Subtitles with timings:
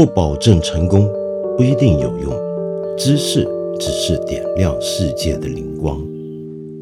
[0.00, 1.06] 不保证成功，
[1.58, 2.32] 不一定有用。
[2.96, 3.46] 知识
[3.78, 6.02] 只是点亮世界的灵光。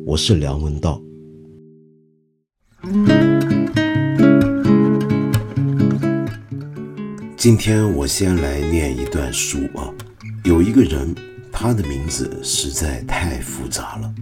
[0.07, 1.03] 我是梁文道。
[7.37, 9.93] 今天我先来念一段书啊。
[10.45, 11.13] 有一个人，
[11.51, 14.15] 他的名字实在太复杂了，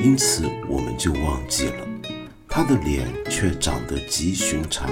[0.00, 1.74] 因此我们就忘记了。
[2.48, 4.88] 他的脸却长得极寻常。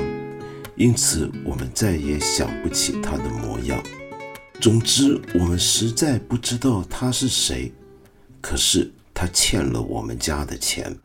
[0.83, 3.81] 因此，我们再也想不起他的模样。
[4.61, 7.73] 总之，我们实在不知道他是谁。
[8.41, 10.99] 可是，他欠了我们家的钱。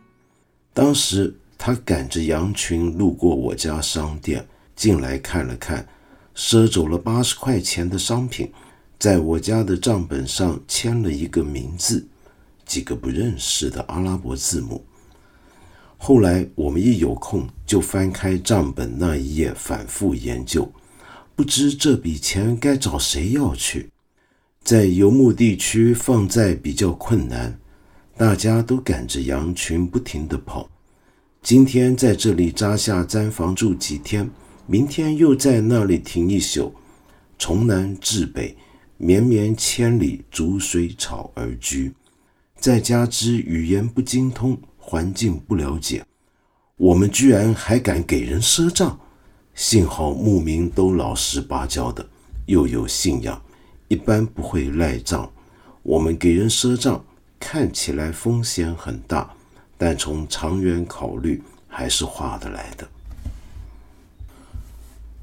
[0.73, 5.88] 当时，他赶着羊群路过我家商店，进来看了看，
[6.35, 8.52] 赊走了八十块钱的商品，
[8.98, 12.04] 在我家的账本上签了一个名字，
[12.66, 14.84] 几个不认识的阿拉伯字母。
[15.98, 20.72] 后来我们一有空就翻开账本那一页，反复研究，
[21.36, 23.90] 不知这笔钱该找谁要去。
[24.63, 27.60] 在游牧地区放债比较困难，
[28.16, 30.70] 大家都赶着羊群不停地跑。
[31.41, 34.30] 今天在这里扎下毡房住几天，
[34.66, 36.74] 明天又在那里停一宿，
[37.40, 38.55] 从南至北，
[38.98, 41.93] 绵绵千里，逐水草而居，
[42.60, 44.58] 再加之语言不精通。
[44.90, 46.05] 环境不了解，
[46.77, 48.98] 我们居然还敢给人赊账。
[49.54, 52.07] 幸好牧民都老实巴交的，
[52.46, 53.41] 又有信仰，
[53.90, 55.30] 一般不会赖账。
[55.84, 57.04] 我们给人赊账，
[57.38, 59.30] 看起来风险很大，
[59.77, 62.88] 但从长远考虑，还是划得来的。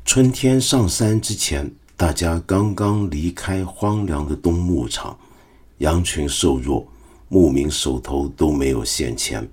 [0.05, 5.17] 春天上山之前，大家刚刚离开荒凉的冬牧场，
[5.79, 6.87] 羊群瘦弱。
[7.29, 9.49] 牧民手头都没有现钱，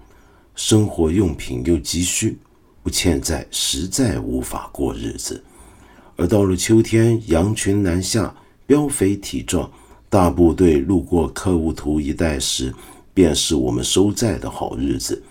[0.55, 2.37] 生活用品又急需，
[2.83, 5.43] 不欠债实在无法过日子。
[6.17, 8.35] 而到了秋天，羊群南下，
[8.67, 9.71] 膘肥体壮，
[10.09, 12.73] 大部队路过克乌图一带时，
[13.13, 15.23] 便是我们收债的好日子。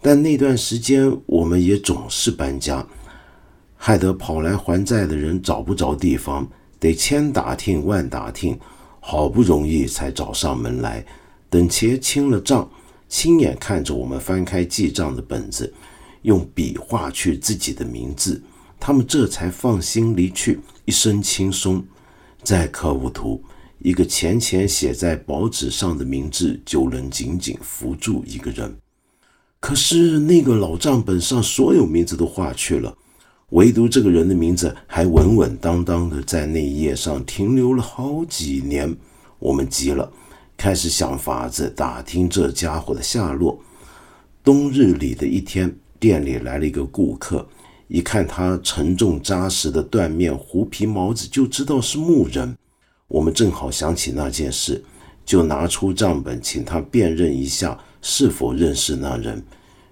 [0.00, 2.84] 但那段时间，我们也总是搬家，
[3.76, 6.48] 害得跑来还债的人找不着地方，
[6.80, 8.58] 得千打听万打听，
[9.00, 11.04] 好不容易才找上门来。
[11.54, 12.68] 等钱清了账，
[13.08, 15.72] 亲眼看着我们翻开记账的本子，
[16.22, 18.42] 用笔画去自己的名字，
[18.80, 21.84] 他们这才放心离去，一身轻松。
[22.42, 23.40] 在客户图，
[23.78, 28.76] 一个浅浅写在薄纸上的名字就能紧紧扶住一个人。
[29.60, 32.92] 可是那个老账本上所有名字都划去了，
[33.50, 38.92] 唯独这个人的名字还稳稳当当的在那一页上停留了好几年。
[39.38, 40.12] 我们急了。
[40.56, 43.58] 开始想法子打听这家伙的下落。
[44.42, 47.46] 冬日里的一天，店里来了一个顾客，
[47.88, 52.56] 一看他沉重扎实的缎面狐皮帽子，就知道是牧人。
[53.08, 54.82] 我们正好想起那件事，
[55.24, 59.42] 就拿出账本，请他辨认一下是否认识那人。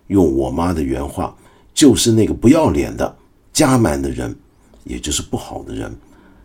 [0.09, 1.35] 用我妈的原话，
[1.73, 3.17] 就是那个不要脸的
[3.53, 4.35] 加满的人，
[4.85, 5.95] 也就是不好的人。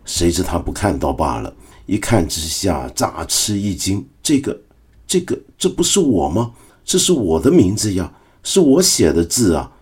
[0.04, 1.54] 谁知他不看到罢了。
[1.88, 4.06] 一看之下，乍吃一惊。
[4.22, 4.60] 这个，
[5.06, 6.52] 这个，这不是我吗？
[6.84, 8.12] 这是我的名字呀，
[8.42, 9.72] 是我写的字啊！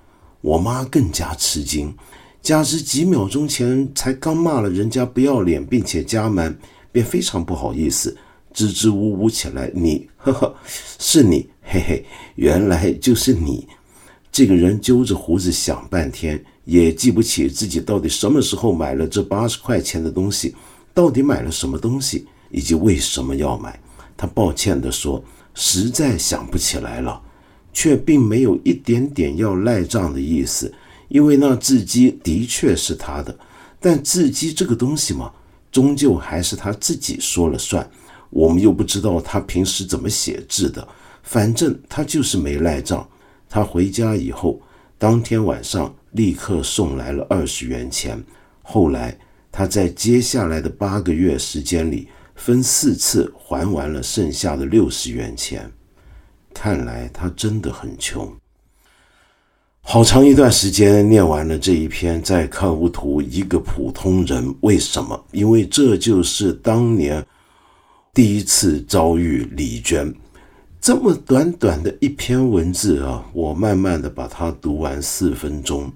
[0.40, 1.92] 我妈更加吃惊，
[2.40, 6.56] 加之几秒钟前才刚骂了人家不要脸，并且加满，
[6.92, 8.16] 便非常不好意思，
[8.52, 9.68] 支支吾吾起来。
[9.74, 10.54] 你，呵呵，
[11.00, 12.06] 是你，嘿嘿，
[12.36, 13.66] 原来就是你。
[14.30, 20.54] 这个人揪着胡子想半天，也记不起自己到底什么时候买了这八十块钱的东西。
[20.96, 23.78] 到底买了什么东西，以及为什么要买？
[24.16, 27.20] 他抱歉地说：“实在想不起来了。”
[27.70, 30.72] 却并没有一点点要赖账的意思，
[31.08, 33.38] 因为那字迹的确是他的。
[33.78, 35.30] 但字迹这个东西嘛，
[35.70, 37.86] 终究还是他自己说了算。
[38.30, 40.88] 我们又不知道他平时怎么写字的，
[41.22, 43.06] 反正他就是没赖账。
[43.50, 44.58] 他回家以后，
[44.96, 48.24] 当天晚上立刻送来了二十元钱。
[48.62, 49.14] 后来。
[49.58, 55.72] 他在接下来的八个月时间里，分四次还完了剩下的六十元钱。
[56.52, 58.30] 看来他真的很穷。
[59.80, 65.24] 好长一段时间念完了这一篇，在看无图一个普通人为什么？
[65.32, 67.24] 因为这就是当年
[68.12, 70.14] 第一次遭遇李娟。
[70.82, 75.90] 这么短短的一篇文字啊，我慢慢的把它读完四分钟，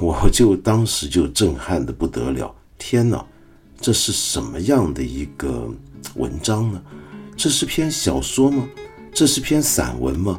[0.00, 2.54] 我就当时就震撼的不得了。
[2.78, 3.24] 天哪，
[3.80, 5.68] 这是什么样的一个
[6.14, 6.82] 文章呢？
[7.36, 8.66] 这是篇小说吗？
[9.12, 10.38] 这是篇散文吗？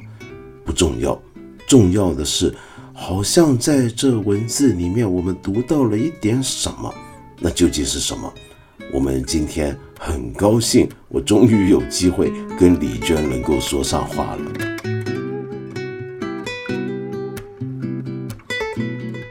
[0.63, 1.19] 不重要，
[1.67, 2.53] 重要的是，
[2.93, 6.93] 好像在这文字里面，我们读到了一点什么。
[7.39, 8.33] 那究竟是什么？
[8.93, 14.51] 我们今天很高兴，我终于有机会跟李娟能够说上话了。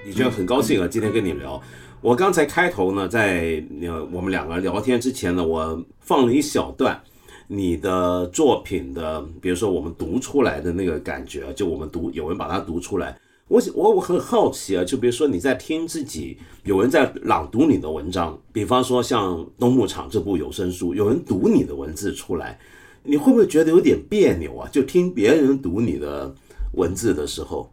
[0.05, 1.61] 李娟很高兴啊，今天跟你聊。
[2.07, 7.03] 我刚才开头呢，在呃我们两个人聊天之前呢，我放了一小段
[7.49, 13.19] 你的作品的，比如说我们读出来的那个感觉，就我们读有人把它读出来。
[13.49, 22.57] 我我我很好奇啊，就比如说你在听自己有人在朗读你的文章，比方说像《冬牧场》这部有声书，有人读你的文字出来，
[23.03, 24.69] 你会不会觉得有点别扭啊？
[24.71, 26.33] 就听别人读你的
[26.75, 27.69] 文字的时候，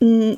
[0.00, 0.34] 嗯，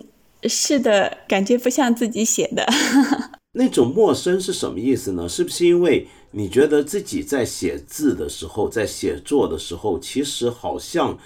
[0.49, 2.67] 是的，感觉不像自己写的。
[3.55, 5.29] 那种陌生是什么意思呢？
[5.29, 11.19] 是不是因为你觉得自己在写字的时候，在写作的时候，其实好像？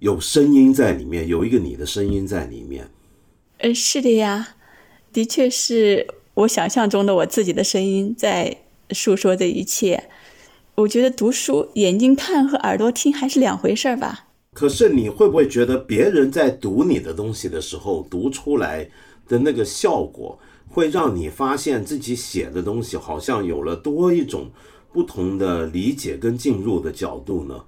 [0.00, 2.90] 有声音在里面，有一个你的声音在里面。
[3.58, 4.56] 呃，是的呀，
[5.14, 8.54] 的确是我想象中的我自己的声音在
[8.90, 10.10] 诉说这一切。
[10.74, 14.23] 我觉得读书，眼睛看和耳朵听还是两回事儿吧。
[14.54, 18.88] 可是你会不会觉得别人在读你的东西的时候，读出来
[19.28, 20.38] 的那个效果，
[20.70, 24.48] 会让你发现自己写的东西好像有了多一种
[24.92, 27.64] 不同的理解跟进入的角度呢？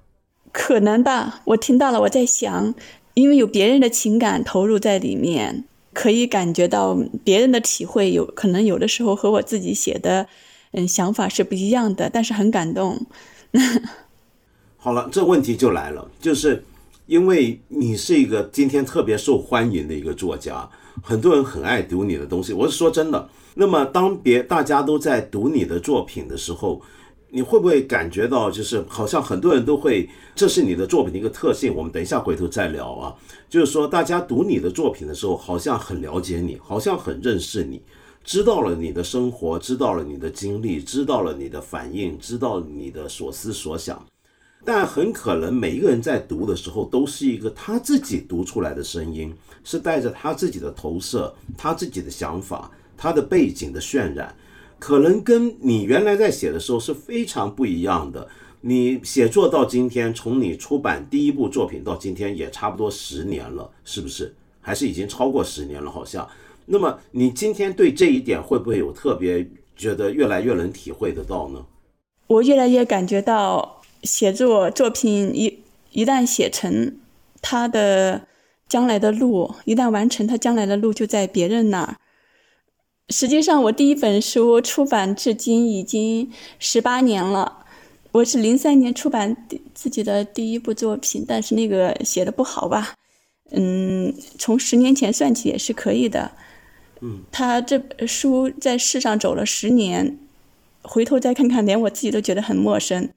[0.53, 2.73] 可能吧，我听到了，我在想，
[3.13, 10.27] 因为有别人的情感投入在里面，可以感觉到别人的体会，有可能有的时候和我自己写的，
[10.71, 13.05] 嗯，想法是不一样的，但是很感动。
[14.77, 16.63] 好了，这问题就来了，就是
[17.07, 20.69] 因为你是一个今天特别受欢迎的一个作家，
[21.01, 22.53] 很多人很爱读你的东西。
[22.53, 26.81] 我是说真的，那么当别大家都在读你的作品的时候。
[27.29, 31.75] 你会不会感觉到，就是好像很多人都会，这是你的作品的一个特性。
[31.75, 33.13] 我们等一下回头再聊啊。
[33.49, 37.81] 就是说，大家读你的作品的时候，好像很了解你，好像很认识你，
[38.23, 44.01] 知道了你的生活，知道了你的经历，知道了你的反应，知道你的所思所想。
[44.67, 49.33] 但很可能每一个人在读的时候，都是一个他自己读出来的声音，
[49.63, 54.35] 是带着他自己的投射，他自己的想法，他的背景的渲染。
[54.77, 58.27] 可能跟你原来在写的时候是非常不一样的。
[58.59, 64.35] 你写作到今天，从你出版第一部作品到今天也差不多十年了，是不是？
[64.59, 65.89] 还是已经超过十年了？
[65.89, 66.27] 好像。
[66.65, 71.65] 那么你今天对这一点会不会有特别觉得越来越能体会得到呢？
[72.27, 75.59] 我越来越感觉到，写作作品一
[75.91, 76.95] 一旦写成，
[77.41, 78.27] 他的
[78.67, 81.97] 将来的路一旦完成，他将来的路就在别人那儿。
[83.09, 86.29] 实际上，我第一本书出版至今已经
[86.59, 87.65] 十八年了。
[88.11, 89.35] 我是零三年出版
[89.73, 92.93] 自己的第一部作品，但是那个写的不好吧？
[93.51, 96.31] 嗯，从十年前算起也是可以的。
[96.99, 100.17] 嗯，他这本书在世上走了十年，
[100.81, 103.09] 回头再看看，连我自己都觉得很陌生。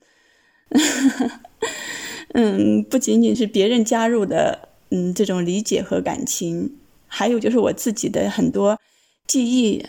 [2.34, 6.72] 嗯，不仅仅是别人加入的，嗯，这种理解和感情，
[7.06, 8.78] 还有就是我自己的很多。
[9.26, 9.84] 记忆，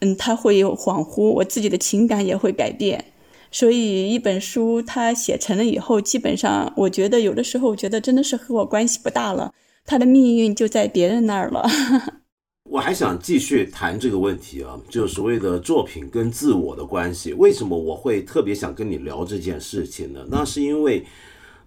[0.00, 3.06] 嗯，它会有恍惚，我自己的情感也会改变，
[3.50, 9.54] 所以一本书它写成了以后，基本上我觉得有的时候，我觉得真的是和我关系不大了，
[9.86, 11.66] 它的命运就在别人那儿了。
[12.68, 20.26] 我还想继续谈这个问题啊，就所谓的作品跟自我的关系，为什么我会特别想跟你聊这件事情呢？
[20.28, 21.04] 那是因为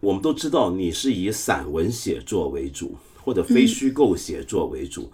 [0.02, 5.10] 我们都知道你是以散文写作为主，或者非虚构写作为主。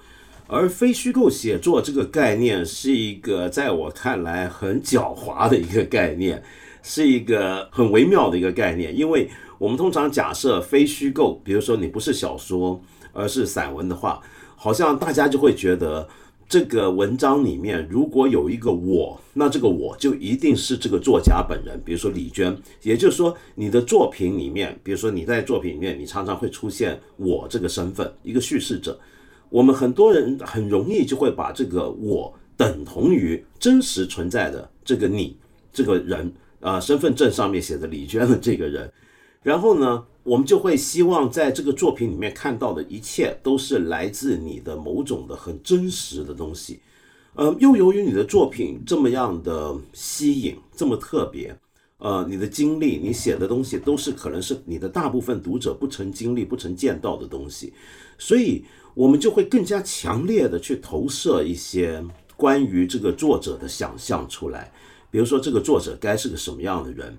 [0.47, 6.43] 而非虚构写作这个概念是一个在我看来很狡猾的一个概念，
[6.83, 8.95] 是一个很微妙的一个概念。
[8.95, 12.79] 因为我们通常假设非虚构，比如说你不是小说，
[13.11, 14.21] 而是散文的话，
[14.65, 16.09] 好像大家就会觉得
[16.49, 22.57] 这个文章里面如果有一个我，那这个我就一定是这个作家本人，比如说李娟。
[22.81, 28.99] 也就是说，你的作品里面，比如说你在作品里面，你常常会出现我这个身份，一个叙事者。
[29.49, 35.37] 我们很多人很容易就会把这个我等同于真实存在的这个你
[35.71, 38.91] 这个人啊，身份证上面写的李娟的这个人，
[39.43, 46.81] 然后呢，我们就会希望在这个作品里面看到的一切都是来自你的某种的很真实的东西，
[47.35, 51.55] 呃，又由于你的作品这么样的吸引，这么特别，
[51.99, 57.71] 呃，你的经历，你写的东西都是可能是你的大部分读者不曾经历、不曾见到的东西，
[58.17, 58.65] 所以。
[58.95, 62.01] 我们就会更加强烈的去投射一些
[62.37, 64.71] 关于这个作者的想象出来，
[65.11, 67.17] 比如说这个作者该是个什么样的人，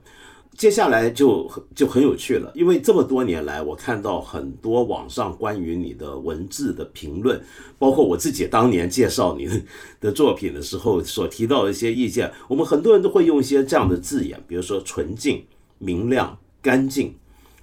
[0.56, 7.38] 接下来就就很有趣了，因为这么多年来，我看到很多网上关于你的文字的评论，
[7.78, 9.46] 包括我自己当年介绍你
[10.00, 15.44] 的作品的时候所提到的一些意见，我们很多人都会用一些这样的字眼，比如说纯净、
[15.78, 17.14] 明亮、干净，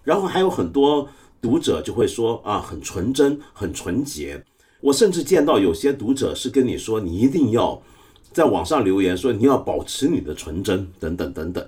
[0.04, 1.10] 然后还有很多
[1.42, 4.44] 读者就会说啊，很纯真、很纯洁。
[4.82, 7.82] 我甚至见到有些读者是跟你说，你一定要
[8.32, 11.68] 在网上留言说你要保持你的纯真，等等等等。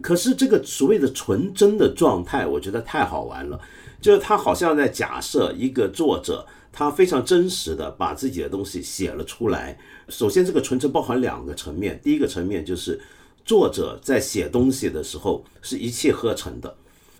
[0.00, 3.60] 可是这个所谓的纯真的状态，我觉得太好玩了。
[4.00, 9.76] 就是他好像在假设一个作者，他非常真实的把自己的东西写了出来。
[10.08, 12.00] 首先，这个纯真包含两个层面。
[12.00, 13.00] 第一个层面就是
[13.44, 16.76] 作者在写东西的时候是一气呵成的，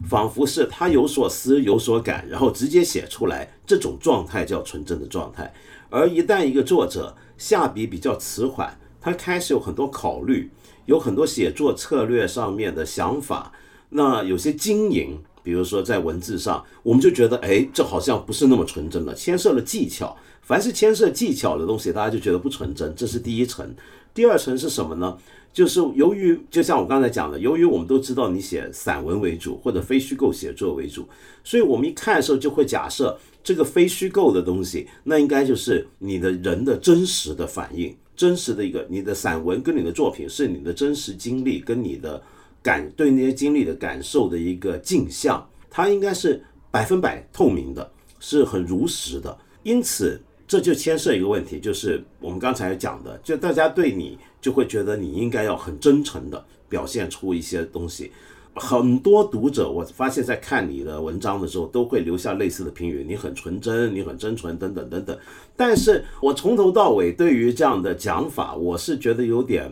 [0.09, 5.53] 仿佛是他有所思有所感，然后直接写出来，这种状态叫纯真的状态。
[5.91, 10.49] 而一旦一个作者下笔比较迟缓，他开始有很多考虑。
[10.89, 13.53] 有很多写作策略上面的想法，
[13.91, 20.17] 那有些经营，比如说在文字上，我们就觉得，哎，这好像不是那么纯真了，牵涉了技巧。
[20.41, 23.71] 凡是牵涉技巧的东西，大家就觉得不纯真，这是第一层。
[24.15, 25.15] 第二层是什么呢？
[25.53, 31.07] 就是由于，就像我刚才讲的，由于我们都知道你写散文为主或者非虚构写作为主，
[31.45, 33.15] 所以我们一看的时候就会假设
[33.45, 37.95] 这个非虚构的东西，那应该就是你的人的真实的反应。
[38.19, 42.21] 真实的一个，你的散文跟你的作品是你的真实经历跟你的
[42.61, 49.39] 感对那些经历的感受的一个镜像，它应该是百分百透明的，是很如实的。
[49.63, 58.11] 因此，这就牵涉一个问题，就是我们刚才讲的，就大家对你就会觉得你应该要很真诚的表现出一些东西。
[58.59, 65.17] 很多读者，我发现，在看你的文章的时候，都会留下类似的评语：你很纯真，你很真纯，等等等等。
[65.57, 69.71] 但是我从头到尾对于这样的讲法，我是觉得有点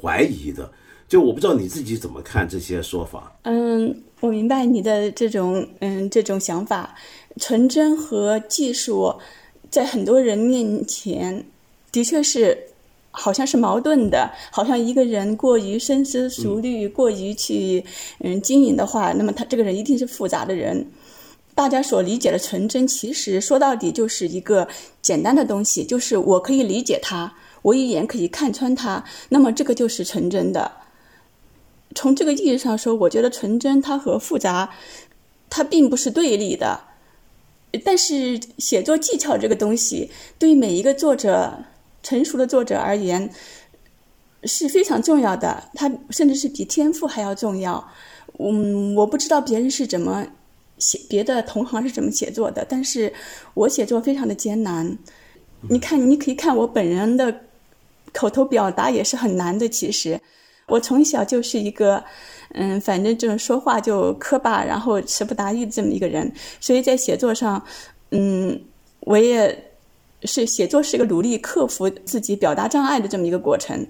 [0.00, 0.70] 怀疑的。
[1.06, 3.32] 就我不知道你自己怎么看这些说法。
[3.42, 6.94] 嗯，我明白你的这种嗯这种想法。
[7.40, 9.14] 纯真和技术，
[9.70, 11.44] 在很多人面前，
[11.92, 12.58] 的确是。
[13.16, 17.84] 好像是矛盾的，好像一个人过于深思熟虑，过于去
[18.18, 20.84] 嗯经营的话，那么他这个人一定是复杂的人。
[21.54, 24.66] 大家所理解的纯真，其实说到底就是一个
[25.00, 30.72] 简单的东西，就是我可以理解他，我一眼可以看穿他，那么这个就是纯真的。
[31.94, 34.70] 从这个意义上说，我觉得纯真它和复杂，
[35.48, 36.80] 它并不是对立的。
[37.84, 41.64] 但是写作技巧这个东西，对于每一个作者。
[42.04, 43.28] 成熟的作者而言
[44.44, 47.82] 是非常重要的，他甚至是比天赋还要重要。
[48.38, 50.24] 嗯，我不知道别人是怎么
[50.78, 53.10] 写，别的同行是怎么写作的，但是
[53.54, 54.98] 我写作非常的艰难。
[55.70, 57.34] 你看，你可以看我本人的
[58.12, 59.66] 口头表达也是很难的。
[59.66, 60.20] 其实，
[60.66, 62.04] 我从小就是一个，
[62.50, 66.30] 嗯，反正就是说话就磕巴，然后词不达意的这么一个人，
[66.60, 67.64] 所以在写作上，
[68.10, 68.60] 嗯，
[69.00, 69.70] 我也。
[70.24, 73.86] 是写作是一个努力克服自己表达障碍的这么一个过程，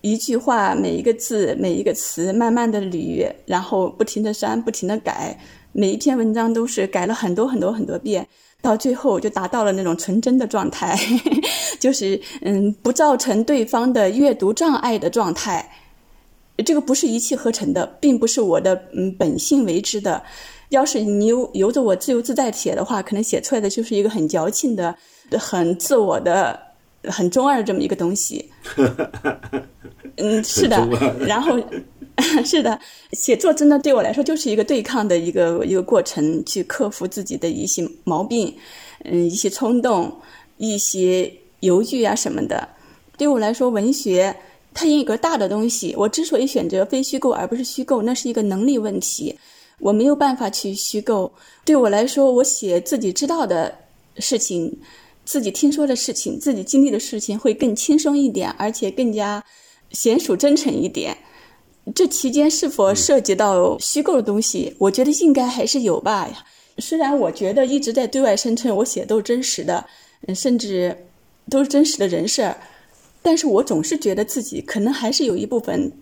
[0.00, 5.38] 一句话每一个字每一个词慢慢的捋，然后不停的删不停的改，
[5.72, 8.26] 每一篇文章都是改了很多很多很多遍，
[8.62, 10.98] 到最后就达到了那种纯真的状态，
[11.78, 15.70] 就是嗯不造成对方的阅读障碍的状态，
[16.64, 20.22] 这个不是一气呵成的，并不是我的嗯本性为之的，
[20.70, 24.96] 要是你由由着我自由自在写的话，可能写出来的就是一个很矫情的。
[25.38, 26.58] 很自我的、
[27.04, 28.50] 很中二这么一个东西，
[30.16, 30.86] 嗯， 是的。
[31.26, 31.58] 然后
[32.44, 32.78] 是的，
[33.12, 38.54] 写作真的对我来说就是一个对抗的一个一个过程，去克服自己的一些毛病，
[39.04, 40.14] 嗯，一些冲动、
[40.58, 42.68] 一些犹豫啊什么的。
[43.16, 44.34] 对我来说，文学
[44.74, 45.94] 它一个大的东西。
[45.96, 49.34] 我之所以选择非虚构而不是虚构，那是一个能力问题。
[49.78, 51.32] 我没有办法去虚构。
[51.64, 53.74] 对我来说，我写自己知道的
[54.18, 54.78] 事情。
[55.30, 59.44] 自己听说的事情，自己经历的事情会更轻松一点，而且更加
[59.92, 61.16] 娴熟真诚一点。
[61.94, 64.74] 这期间是否涉及到虚构的东西？
[64.76, 66.28] 我觉得应该还是有吧。
[66.78, 69.86] 虽然我觉得一直在对外声称我写都是真实的，
[70.34, 71.06] 甚至
[71.48, 72.56] 都是真实的人事儿，
[73.22, 75.92] 但是我总是觉得自己可能还是有一部分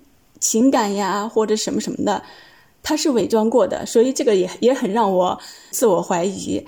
[0.41, 2.23] 情感呀，或者什么什么的，
[2.83, 5.39] 它是伪装过的，所以这个也也很让我
[5.71, 6.65] 自我怀疑。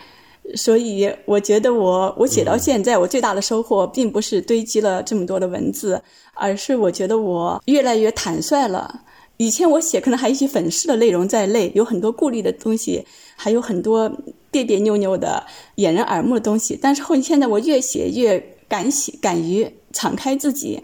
[0.56, 6.02] 所以我觉得我我写到现在，我最大的收获并不是堆积了这么多的文字，
[6.34, 9.02] 而是我觉得我越来越坦率了。
[9.36, 13.04] 以前我写可能还有一些粉饰的内容在内，有很多顾虑的东西，
[13.36, 14.10] 还有很多
[14.50, 15.44] 别别扭扭的
[15.76, 16.78] 掩人耳目的东西。
[16.80, 18.38] 但是后现在我越写越
[18.68, 20.82] 敢写，敢于敞开自己。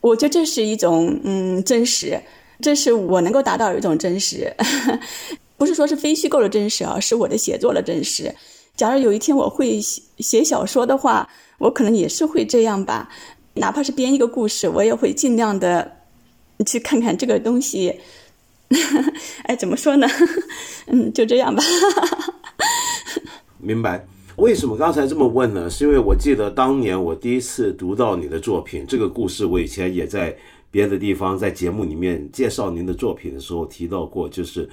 [0.00, 2.18] 我觉得这是一种嗯真实。
[2.60, 4.54] 这是我能够达到一种真实，
[5.58, 8.32] 不是说是非虚构的真实啊，是我的写作的真实。
[8.76, 13.08] 假如有一天我会写写小说的话，我可能也是会这样吧，
[13.54, 15.98] 哪怕是编一个故事，我也会尽量的
[16.66, 17.94] 去看看这个东西。
[19.44, 20.06] 哎，怎么说呢？
[20.86, 21.62] 嗯，就这样吧。
[23.58, 24.06] 明白。
[24.36, 25.68] 为什么刚才这么问呢？
[25.68, 30.34] 是因为我记得当年我第一次读到你的作品，这个故事我以前也在
[30.70, 34.66] 别的地方在节目里面介绍您的作品的时候提到过，就是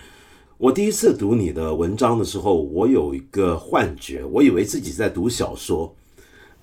[0.59, 5.95] 我第一次读你的文章的时候，我有一个幻觉，我以为自己在读小说。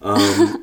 [0.00, 0.14] 嗯，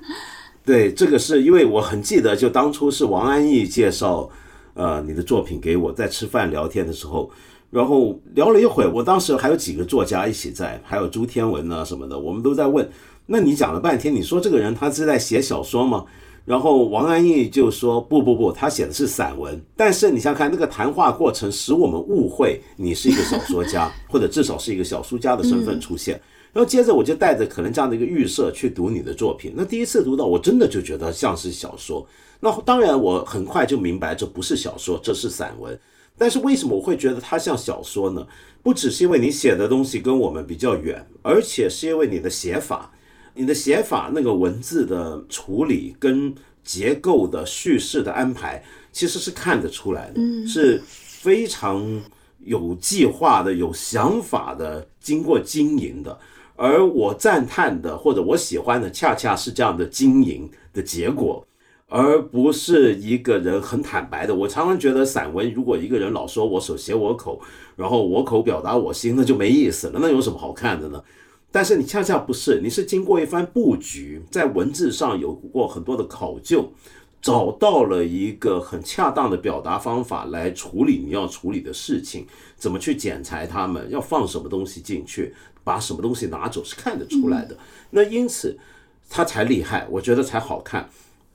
[0.64, 4.30] 对，这个是因为我很记得，就当初是王安忆介绍
[4.76, 7.32] 呃你的作品给我，在吃饭聊天的时候。
[7.72, 12.88] 然后聊了一会儿，我当时还有几个作家一起在，还有朱天文啊什么的，我们都在问。
[13.26, 16.06] 那你讲了半天，你说这个人他是在写小说吗？
[16.46, 19.62] 然后王安忆就说不不不，他写的是散文。
[19.76, 26.20] 但是你想想看，那个谈话过程使我们误会你是一个小说家，或者至少是一个小说家的身份出现。
[26.52, 29.54] 然后接着我就带着可能这样的一个预设去读你的作品。
[29.56, 32.06] 那第一次读到，我真的就觉得像是小说。
[32.40, 35.80] 那当然，我很快就明白这不是小说，这是散文。
[36.16, 38.28] 但是为什么我会觉得它像小说呢？
[38.62, 42.93] 不只是因为你写的东西跟我们比较远，而且是因为你的写法，
[43.36, 52.02] 你的写法那个文字的处理跟结构的叙事的安排，其实是看得出来的，是非常
[52.40, 56.18] 有计划的、有想法的、经过经营的。
[56.56, 61.46] 而我赞叹的或者我喜欢的，恰恰是这样的经营的结果。
[61.88, 64.34] 而不是一个人很坦白的。
[64.34, 67.40] 我常常觉得，散文如果一个人老说我手写我口，
[67.76, 70.00] 然后我口表达我心，那就没意思了。
[70.02, 71.04] 那有什么好看的呢？
[71.54, 76.74] 但是你恰恰不是，你是经过一番布局，在文字上有过很多的考究，
[77.22, 82.26] 找到了一个很恰当的表达方法来处理你要处理的事情，
[82.58, 87.56] 怎么去剪裁它们，要放什么东西进去，把什么东西拿走，是看得出来的。
[87.92, 88.58] 那因此，
[89.08, 90.90] 他才厉害，我觉得才好看。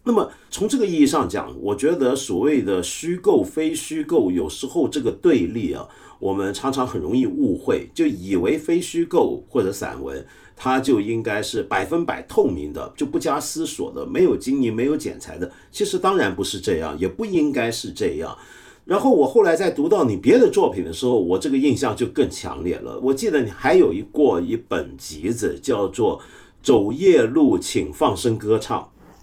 [0.09, 5.87] 那么从这个意义上讲，我觉得所谓的虚构非虚构，有时候这个对立啊，
[6.19, 15.53] 我们常常很容易误会，就以为非虚构或者散文，它就应该是百分百透明的，就不加思索的，没有经营、没有剪裁的。
[15.71, 18.35] 其实当然不是这样，也不应该是这样。
[18.87, 22.99] 然后我后来在读到你别的作品的时候，我这个印象就更强烈了。
[23.01, 26.19] 我记得你还有一过一本集子，叫做
[26.63, 28.81] 《走夜路，请放声歌唱》。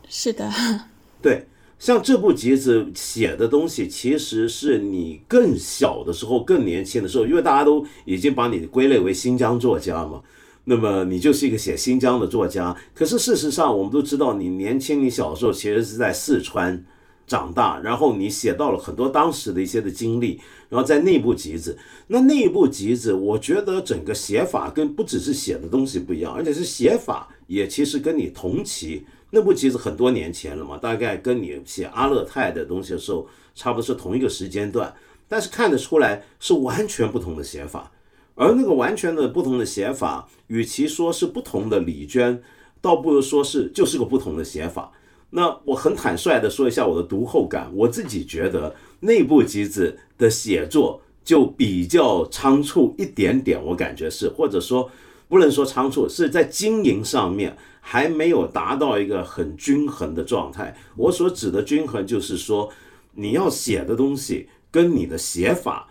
[0.10, 0.52] 是的，
[1.22, 1.46] 对，
[1.80, 10.22] 像这部集子写的东西，其实是你更小的时候、更年轻的时候，因为大家都已经把你归类为新疆作家嘛，
[10.64, 12.76] 那么你就是一个写新疆的作家。
[12.94, 16.84] 可是事实上，我们都知道，你年轻、你小时候其实是在四川
[17.28, 20.40] 长大，然后你写到了很多当时的一些的经历，
[20.70, 29.04] 然后在那部集子，那那部集子，我觉得整个写法跟不只是写的东西不一样，而且是写法也其实跟你同期。
[29.36, 34.96] 那部其实很多年前了嘛，大概跟你写阿勒泰的东西的时候，差不多是同一个时间段，
[35.28, 37.92] 但是看得出来是完全不同的写法。
[38.36, 42.42] 而那个完全的不同的写法，与其说是不同的李娟，
[42.80, 44.90] 倒不如说是就是个不同的写法。
[45.32, 54.90] 那我很坦率的说一下我的读后感，我自己觉得那部集子的写作就比较仓促一点点，我感觉是，或者说
[55.28, 57.58] 不能说仓促，是在经营上面。
[57.88, 60.76] 还没有达到一个很均衡的状态。
[60.96, 62.68] 我所指的均衡，就是说
[63.14, 65.88] 你要写的东西跟你的写法，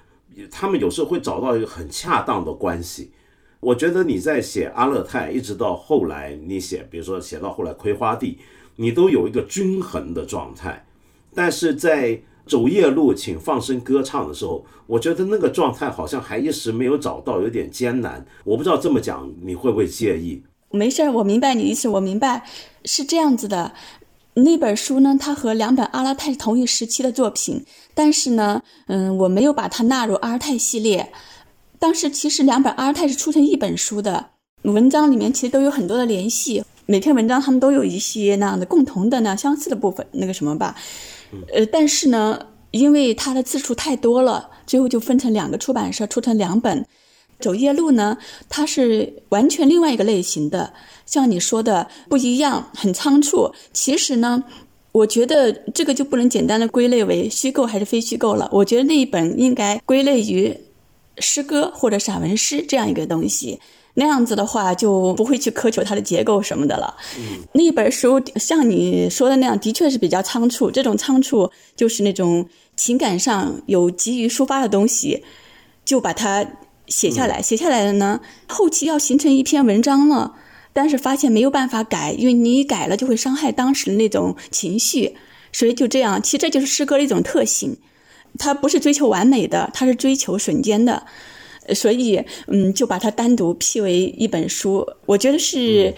[0.51, 3.13] 他们有时候会找到一个很恰当的关系。
[3.61, 8.39] 我觉得你在写阿勒泰，一直到后来你写，比如说写到后来葵花地，
[8.75, 10.85] 你都有一个均衡的状态。
[11.33, 18.27] 但是在走夜路，请放声歌唱的时候，我觉得那个状态好像还一时没有找到，有点艰难。
[18.43, 20.43] 我不知道这么讲你会不会介意？
[20.75, 22.43] 没事儿，我明白你意思，我明白
[22.85, 23.73] 是这样子的。
[24.35, 31.13] 那本书呢，它和两本阿拉泰同一时期的作品，但是呢，嗯，我没有把它纳入阿尔泰系列。
[31.79, 34.31] 当时其实两本阿尔泰是出成一本书的，
[34.63, 40.75] 文章里面其实都有很多的联系，每篇文章他们都有一些那样的共同的呢相似的部分，那个什么吧。
[41.55, 46.85] 呃，但是呢，因为它的字数太多了，最后就分成两个出版社出成两本。
[47.41, 48.19] 走夜路呢，
[48.49, 50.73] 它是完全另外一个类型的，
[51.07, 53.53] 像你说的不一样，很仓促。
[53.73, 54.45] 其实呢，
[54.93, 58.49] 我觉得这个就不能简单的归类为虚构还是非虚构了。
[58.53, 60.57] 我觉得那一本应该归类于
[61.19, 63.61] 诗歌或者散文诗这样一个东西。
[63.97, 66.97] 那样子的话，就不会去苛求它的结构什么的了。
[67.17, 70.69] 嗯，那本书像你说的那样，的确是比较仓促。
[70.69, 72.45] 这种仓促就是那种
[72.77, 75.23] 情感上有急于抒发的东西，
[75.85, 76.45] 就把它
[76.87, 77.43] 写下来。
[77.43, 80.35] 写下来了呢，后期要形成一篇文章了，
[80.73, 85.17] 但是发现没有办法改，因为你一改了就会伤害当时的那种情绪，
[85.53, 86.23] 所以就这样。
[86.23, 87.77] 其实这就是诗歌的一种特性，
[88.39, 91.07] 它不是追求完美的，它是追求瞬间的。
[91.75, 94.87] 所以，嗯，就把它单独批为一本书。
[95.07, 95.95] 我觉得是。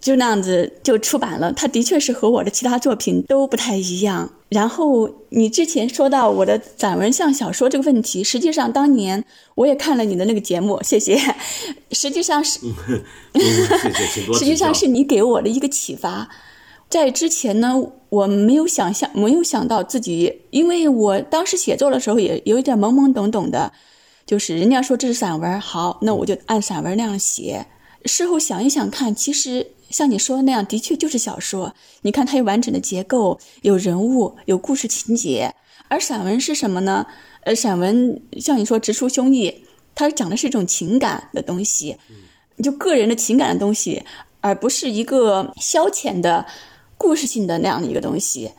[0.00, 4.30] 就那样子就出版了，它的确是和我的其他作品都不太一样。
[4.48, 9.22] 然后你之前说到我的散文像小说这个问题，实际上当年
[9.56, 11.18] 我也看了你的那个节目，谢谢。
[11.92, 12.60] 实际上是，
[14.38, 16.28] 实际上是你给我的一个启发。
[16.88, 17.74] 在之前呢，
[18.08, 23.70] 我没有想象，没有想到自己，因为我当时写作的时候也有一点懵懵懂懂的，
[24.24, 27.66] 就是人家说这是散文，好，那我就按散文那样写。
[28.04, 29.72] 事后想一想看，其实。
[29.90, 31.74] 像你说的那样，的确就是小说。
[32.02, 35.54] 你看它有完整的结构，有人物，有故事情节。
[35.88, 37.06] 而散文是什么呢？
[37.44, 39.54] 呃，散文像你说直抒胸臆，
[39.94, 41.96] 它讲的是一种情感的东西，
[42.62, 44.02] 就个人的情感的东西，
[44.42, 46.44] 而不是一个消遣的
[46.98, 48.50] 故事性的那样的一个东西。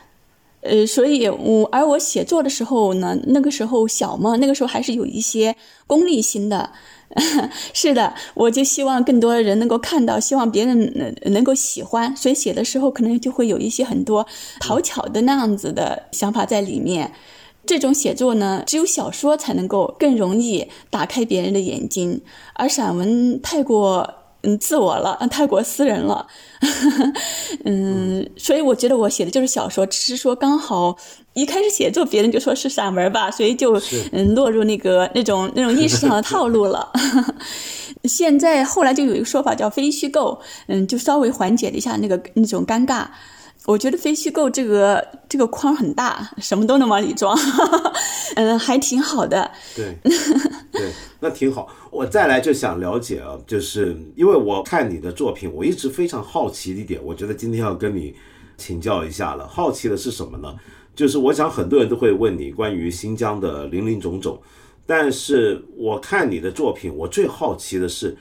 [0.62, 6.71] 呃，所以我而我写作的时候呢，那个时候小嘛，那个时候还是有一些功利心的。
[7.74, 14.26] 是的，我就希望更多的人能够看到，希望别人能能够喜欢，所以写的时候可能就会有一些很多
[14.60, 17.12] 讨巧的那样子的想法在里面。
[17.65, 22.22] 这种写作呢，只有小说才能够更容易打开别人的眼睛，
[22.54, 24.15] 而散文太过。
[24.41, 26.26] 嗯，自我了，太过私人了，
[27.65, 30.95] 嗯，所以我觉得我写的就是小说，只是说刚好
[31.39, 36.91] 一开始写作，别人就说是散文吧，所以就嗯落入那个那种那种意识上的套路了。
[38.06, 43.06] 现在后来就有一个说法叫非虚构，嗯，就稍微缓解了一下那个那种尴尬。
[43.65, 47.38] 我觉得非虚构这个这个框很大，什么都能往里装，
[48.36, 49.52] 嗯，还挺好的。
[49.75, 49.95] 对，
[50.71, 51.67] 对，那挺好。
[51.91, 58.15] 我再来就想了解啊，就是因为我看你的作品，我一直非常好奇一点，我觉得今天要跟你
[58.58, 59.47] 请教一下了。
[59.47, 60.56] 好奇的是什么呢？
[60.99, 64.38] 就是我想很多人都会问你关于新疆的林林种种，
[64.85, 68.17] 但是我看你的作品，我最好奇的是。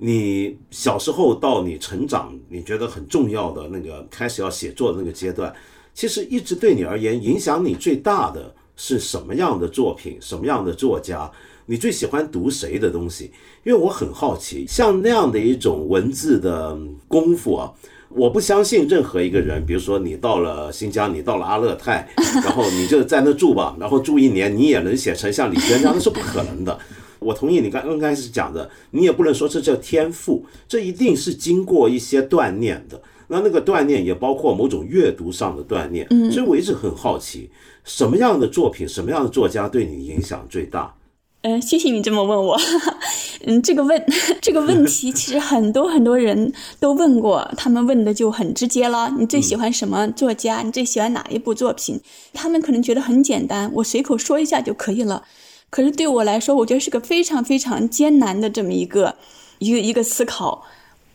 [0.00, 5.52] 你小时候到你成长，你觉得很重要的那个开始要写作的那个阶段，
[5.92, 11.28] 其实一直对你而言影响你最大的是什么样的作品，什么样的作家？
[11.64, 13.32] 你最喜欢读谁的东西？
[13.64, 17.72] 因为我很好奇，像那样的一种文字的功夫啊，
[18.10, 22.08] 我不相信任何一个人，比如说你到了新疆，你到了阿勒泰，
[22.42, 26.78] 然后你就在那住吧，然后住一年，你也能写成像李娟这样，那是不可能的。
[27.18, 33.00] 我同意你刚刚开始讲的，你也不能说这叫天赋，这一定是经过一些锻炼的。
[33.26, 36.06] 那那个锻炼也包括某种阅读上的锻炼。
[36.10, 37.50] 嗯，所以我一直很好奇，
[37.84, 40.94] 什么样的作品，什么样的作家对你影响最大？
[41.42, 42.58] 嗯，谢谢你这么问我。
[43.46, 44.04] 嗯，这个问
[44.42, 49.14] 这个问题 其实很多很多人都问过，他们问的就很直接了。
[49.16, 50.62] 你最喜欢什么作家？
[50.62, 52.00] 你最喜欢哪一部作品？
[52.32, 55.22] 他们可能觉得很简单，我随口说一下就可以了。
[55.70, 59.14] 可是对我来说，我觉得是个非常非常艰难的这么一个
[59.60, 60.64] 一个一个思考。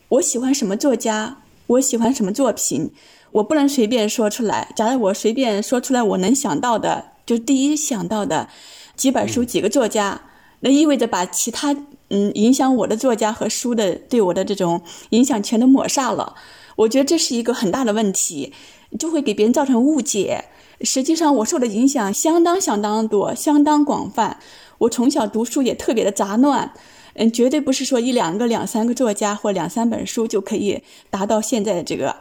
[0.08, 1.38] 我喜欢什么作家？
[1.66, 2.90] 我喜欢什么作品？
[3.32, 4.72] 我不能随便说出来。
[4.74, 8.48] 假如我随便说出来，我能想到的，就第一想到的
[8.96, 10.20] 几本书、几个作家，
[10.60, 11.72] 那意味着把其他
[12.08, 16.34] 嗯影响我的作家和书的对我的这种影响全都抹煞了。
[16.76, 18.52] 我觉得这是一个很大的问题，
[18.98, 20.44] 就会给别人造成误解。
[20.80, 24.38] 实际上，我受的影响相当相当多，相当广泛。
[24.78, 26.72] 我从小读书也特别的杂乱，
[27.14, 32.16] 嗯，绝对不是说一两个、两三个作家或两三本书就可以达到现在的这个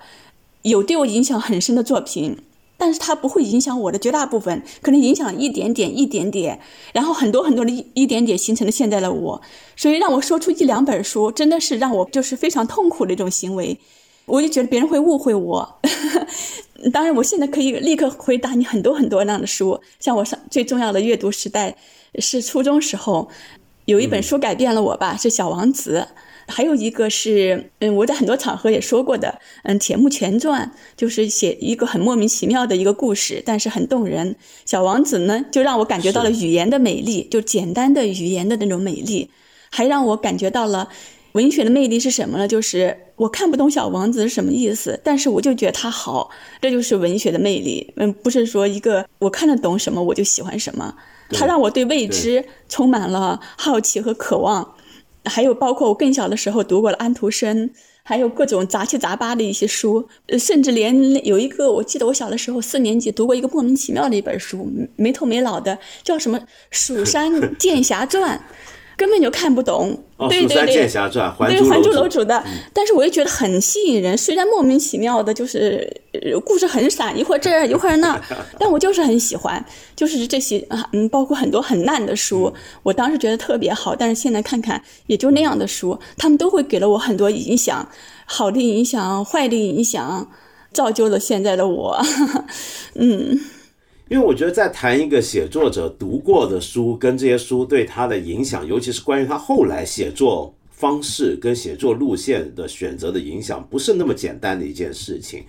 [0.62, 2.38] 有对我影响很深的作品。
[2.84, 6.60] 但是它不会影响我的绝大部分，可能影响一点点、一点点，
[6.92, 9.42] 然后很多很多的一一点点形成了现在的我。
[9.78, 13.80] 所以让我说出一两本书，真的是让我就是非常痛苦的一种行为。
[14.26, 15.80] 我就觉得别人会误会我。
[16.92, 19.80] 当然，我现在可以立刻回答你很多很多那样的书。
[20.02, 21.74] 像我上最重要的阅读时代
[22.20, 23.30] 是初中时候，
[23.86, 26.06] 有一本书改变了我吧，是《小王子》。
[26.48, 34.34] 还有一个是，嗯，我在很多场合也说过的，嗯，《铁木全传》就是写一个很莫名其妙的一个故事，但是很动人。
[34.66, 39.30] 《小王子》呢，就让我感觉到了语言的美丽，就简单的语言的那种美丽，
[39.72, 40.90] 还让我感觉到了。
[41.34, 42.48] 文学的魅力是什么呢？
[42.48, 46.30] 就是我看不懂小王子是什么意思，但是我就觉得他好，
[46.62, 47.92] 这就是文学的魅力。
[47.96, 50.94] 嗯，不是说一个我看得懂什么我就喜欢什么，
[51.32, 54.76] 他让我对未知充满了好奇和渴望。
[55.26, 57.70] 还有包括我更小的时候读过了安徒生，
[58.04, 66.38] 还有各种杂七杂八的一些书，呃，甚至连有一个，我记得我小的时候四年级读过一个莫名其妙的一本书，没头没脑的，叫什么
[66.72, 68.38] 《蜀山 剑侠传》。
[68.96, 78.22] 根本就看不懂，哦，对对对，剑侠传》《还对珠《还珠楼楼主》的，但是我又觉得很吸引人，虽然莫名其妙的，就是呃故事很散，一会儿这儿一会儿那儿，
[78.60, 79.64] 但我就是很喜欢，
[79.96, 82.54] 就是这些啊，嗯，包括很多很烂的书，
[82.84, 87.90] 我当时觉得特别好，但是现在看看也就那样的书，他们都会给了我很多影响，
[88.26, 90.30] 好的影响，坏的影响，
[90.72, 92.00] 造就了现在的我，
[92.96, 93.40] 嗯。
[94.14, 105.44] 因为我觉得在谈一个写作者读过的书跟这些书对他的影响，尤其是关于他后来写作方式跟写作路线的选择的影响，不是那么简单的一件事情。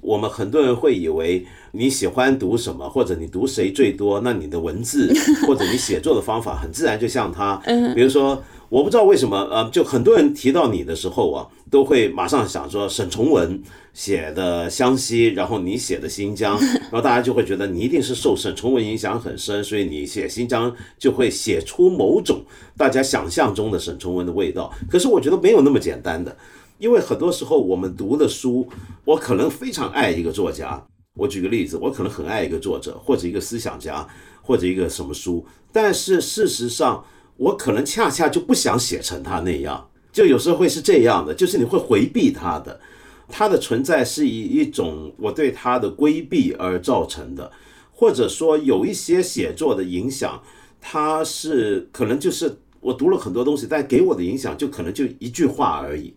[0.00, 5.12] 我们很多人会以为你喜欢读什么，或者你读谁最多，那你的文字
[5.44, 7.60] 或者你写作的方法很自然就像他。
[7.96, 8.40] 比如说，
[8.74, 16.58] 我不知道为什么，呃，就很多人提到你的时候啊，都会马上想说沈从文写的湘西，然后你写的新疆，
[16.90, 22.42] 然后大家就会觉得你一定是受沈从文影响很深，所以你写新疆就会写出某种
[22.76, 24.74] 大家想象中的沈从文的味道。
[24.90, 26.36] 可是我觉得没有那么简单的。
[26.78, 28.68] 因为很多时候我们读的书，
[29.04, 30.84] 我可能非常爱一个作家。
[31.16, 34.04] 我举个例子，我可能很爱一个作者，或者一个思想家，
[34.42, 35.46] 或者一个什么书。
[35.72, 37.04] 但是事实上，
[37.36, 39.88] 我可能恰恰就不想写成他那样。
[40.12, 42.80] 就有时候会是这样的，就是你会回避他的，
[43.28, 47.50] 他的存在是以一种我对他的规避而造成的，
[47.92, 50.40] 或者说有一些写作的影响，
[50.80, 56.14] 他是可能就是我读了很多东西，但给我的影响就可能就一句话而已。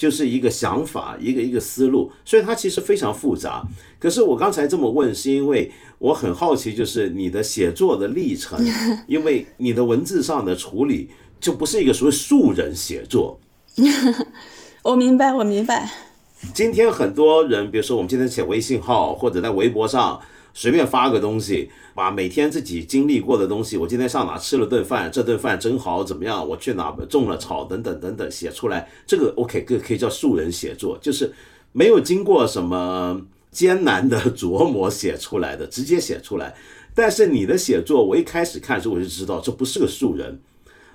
[0.00, 3.62] 就是一个想法，一个一个思路，所以它其实非常复杂。
[3.98, 8.58] 可是我刚才这么问，是因为我很好奇，就是你的写作的历程，
[9.06, 13.38] 因为你的文字上的处理就不是一个所谓素人写作。
[14.80, 15.92] 我明白，我明白。
[16.54, 20.18] 今天很多人，比如说我们今天写微信号，或者在微博上
[20.54, 21.70] 随便发个东西。
[21.92, 26.48] 把每天自己经历过的东西，我今天上哪吃了顿饭，这顿饭真好，怎么样？
[26.48, 31.30] 我去哪种了草，等等等等，写出来，这个 OK，这可以叫素人写作，就是
[31.72, 36.54] 没有经过什么艰难的琢磨写出来的，直接写出来。
[36.94, 40.40] 但是你的写作，我一开始看的时候我就知道，这不是个素人，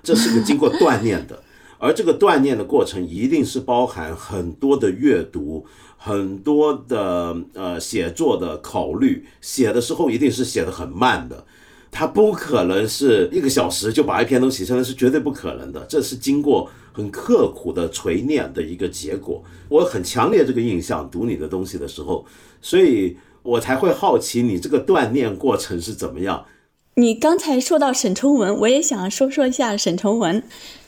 [0.02, 1.40] 这是个经过锻炼的，
[1.78, 5.64] 而这个锻炼的过程一定是包含很多的阅读。
[6.06, 11.44] 很多的呃写作的考虑，写的时候一定是写的很慢的，
[11.90, 15.84] 他不可能是一个小时就把一篇东西写成，是绝对不可能的。
[15.88, 19.42] 这是经过很刻苦的锤炼的一个结果。
[19.68, 22.24] 我很强烈这个印象，读你的东西的时候，
[22.62, 26.44] 所以我才会好奇你这个锻炼过程是怎么样。
[26.94, 30.40] 你刚才说到沈从文，我也想说说一下沈从文，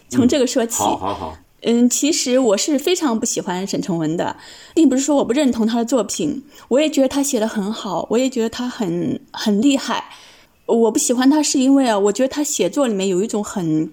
[0.08, 0.78] 从这个说起。
[0.78, 1.36] 好好好。
[1.62, 4.36] 嗯，其实我是非常不喜欢沈从文的，
[4.74, 10.04] 并不是说我不认同他的作品，我也觉得他写的很好，我也觉得他很很厉害。
[10.66, 13.90] 我不喜欢他是因为啊，我觉得他写作里面有一种很，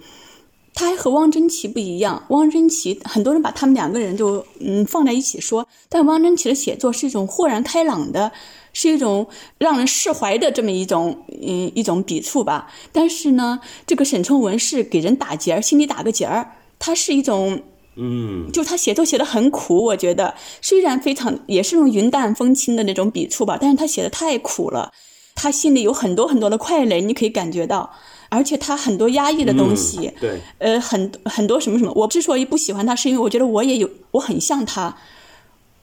[0.76, 2.24] 他还和汪曾祺不一样。
[2.30, 8.32] 汪曾祺很多人把他们两个人就嗯放在一起说，但汪曾祺的写作是一种豁然开朗的，
[8.74, 12.72] 是一种让人释怀的这么一种嗯一种笔触吧。
[12.92, 16.52] 但是呢，这个沈从文是给人打结儿，心里打个结儿。
[16.86, 17.60] 他是一种，
[17.96, 20.32] 嗯，就他写作写的很苦，我觉得。
[20.62, 24.92] 虽然非常也是用云淡风轻的那种笔触吧，但是他写的太苦了，
[25.34, 27.90] 他心里有很多很多的快乐，你可以感觉到，
[28.30, 34.96] 而且他很多压抑的东西，对，呃，很很多什么什么，我之所以不喜欢他，是因为我觉得我也有我很像他，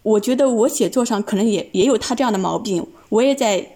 [0.05, 3.67] 我觉得我写作上可能也也有他这样的毛病，我也在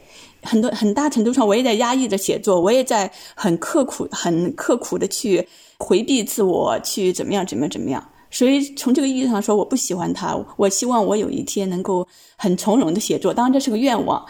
[0.44, 5.48] 很多很大程度上我也在压抑着写作，我也在很刻苦很刻苦的去。
[5.78, 8.02] 回避自我，去怎么样，怎么，怎么样？
[8.28, 10.36] 所以从这个意义上说，我不喜欢他。
[10.56, 14.22] 我希望我有一天能够很从容的写作，当然这是个愿望，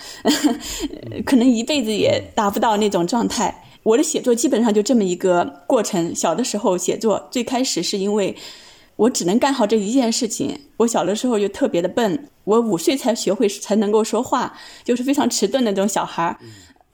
[1.24, 3.64] 可能一辈子也达不到那种状态。
[3.82, 6.14] 我的写作基本上就这么一个过程。
[6.14, 8.36] 小的时候写作，最开始是因为
[8.96, 10.56] 我只能干好这一件事情。
[10.76, 14.52] 我小的时候就特别的笨，我五岁才学会才能够说话，
[14.84, 16.36] 就是非常迟钝的那种小孩儿。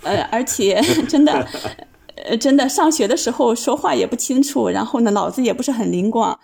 [0.03, 1.47] 呃，而且 真的。
[2.25, 6.39] 呃，真的，上学的时候说话也不清楚，然后呢，脑子也不是很灵光，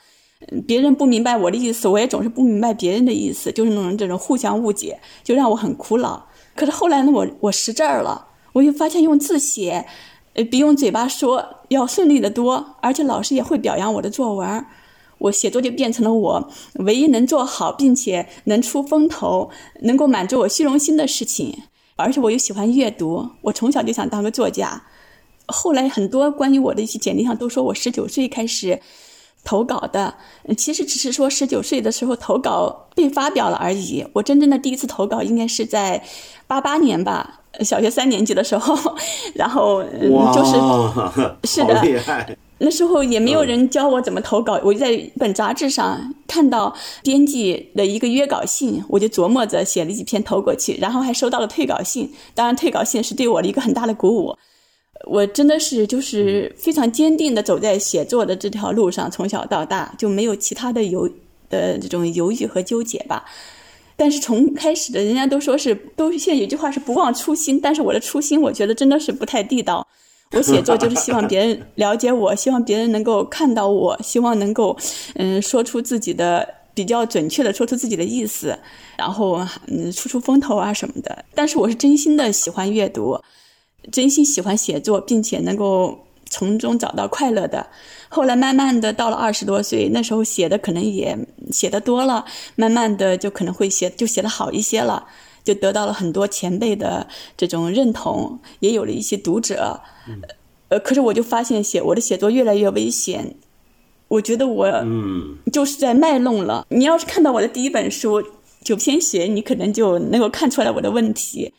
[0.67, 6.27] 别人不明白我的意思，我也总是不明白别人的意思，就是那种这种互相误解，就让我很苦恼。
[6.57, 9.87] 可是后来呢，我我识字儿了，我就发现用字写，
[10.35, 14.67] 呃，比用嘴巴说要顺利的多，而且老师也会表扬我的作文，
[15.19, 19.51] 我写作就变成了我唯一能做好并且能出风头、
[19.83, 21.63] 能够满足我虚荣心的事情。
[21.95, 24.83] 而且我又喜欢阅读，我从小就想当个作家。
[25.49, 28.81] 后来很多关于我的一些简历上都说我十九岁开始
[29.45, 30.15] 投稿的，
[30.57, 34.05] 其实只是说十九岁的时候投稿被发表了而已。
[34.13, 36.03] 我真正的第一次投稿应该是在
[36.47, 38.77] 八八年吧，小学三年级的时候，
[39.35, 40.53] 然后就是
[41.45, 52.13] 是的，那时候也没有人教我怎么投稿，我就在一本杂志上看到编辑的一个约稿信，我就琢磨着写了几篇投过去，然后还收到了退稿信。
[52.35, 54.37] 当然，退稿信是对我的一个很大的鼓舞。
[55.07, 61.09] 我真的是就是非常坚定的走在写作的这条路上，从小到大就没有其他的犹
[61.49, 63.25] 的这种犹豫和纠结吧。
[63.97, 69.87] 但是从开始的，人家都说是都现在有句话是不忘初心，但是我的初心我觉得真的是不太地道。
[70.33, 74.77] 我写作就是希望别人了解我， 希望别人能够看到我，希望能够
[75.15, 78.57] 嗯说出自己的比较准确的说出自己的意思，
[78.97, 81.25] 然后嗯出出风头啊什么的。
[81.35, 83.19] 但是我是真心的喜欢阅读。
[83.91, 87.67] 真心喜欢写作，并且能够从中找到快乐的。
[88.09, 91.17] 后来慢慢的到了二十多岁，那时候写的可能也
[91.51, 92.25] 写的多了，
[92.57, 95.07] 慢慢的就可能会写就写的好一些了，
[95.45, 99.81] 就得到了很多前辈的这种认同，也有了一些读者。
[100.69, 103.35] 呃，可是我就发现写我的写作越来越危险，
[104.09, 106.67] 我觉得我嗯就是在卖弄了。
[106.69, 108.23] 你要是看到我的第一本书
[108.63, 111.53] 九篇写，你可能就能够看出来我的问题。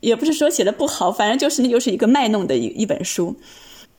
[0.00, 3.34] 也不是说写的不好，反正就是那就是一个卖弄的一一本书。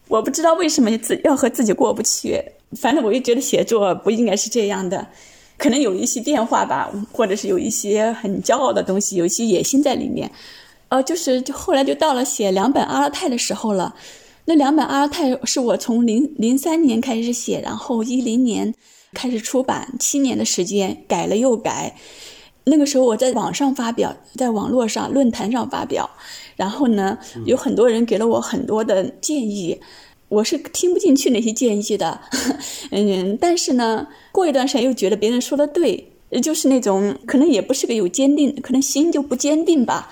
[0.08, 2.42] 我不知道为什么自要和自己过不去，
[2.80, 5.08] 反正我就觉得写作不应该是这样的，
[5.58, 10.30] 可能有一些变化吧，或者是有一些很骄傲的东西，有一些野心在里面。
[10.90, 13.96] 呃，就是就后来就到了写两本阿勒泰的时候了。
[14.44, 18.74] 那两本阿勒泰是我从零零三年开始写，然后一零年
[19.14, 21.96] 开始出版，七年的时间改了又改。
[22.72, 26.10] 那个时候我在网上发表，在网络上论坛上发表，
[26.56, 29.78] 然后呢，有很多人给了我很多的建议，
[30.30, 32.22] 我是听不进去那些建议的，
[32.92, 40.10] 嗯，但是呢，过一段时间又觉得别人说的对，就是那种可能也不是个有坚定，可能心就不坚定吧。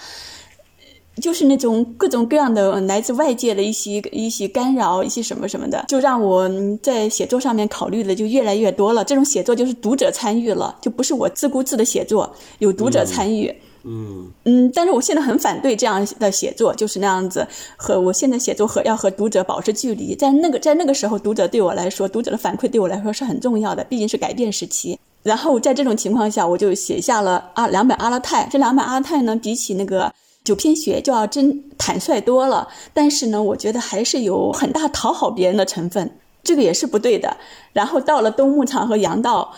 [1.19, 6.49] 就是那种各种各样的来自外界的一些一些干扰，一些什么什么的，就让我
[6.81, 9.03] 在写作上面考虑的就越来越多了。
[9.03, 13.53] 这种写作就是读者参与了，就不是我自顾自的写作，有读者参与。
[13.83, 20.13] 嗯嗯，但是我现在很反对这样的写作，就是那样子和我现在写作和要和读者保持距离。
[20.13, 24.99] 在那个在那个时候，读者对我来说，读者的反馈对我来说是很重要的，毕竟是改变时期。
[25.23, 28.47] 然后在这种情况下，我就写下了啊两本阿勒泰。
[28.51, 30.11] 这两本阿勒泰呢，比起那个。
[30.49, 36.09] 九篇学就要真坦率多了，但是呢，我觉得还是有很大讨好别人的成分，
[36.43, 37.37] 这个也是不对的。
[37.71, 39.53] 然后到了东牧场和杨道，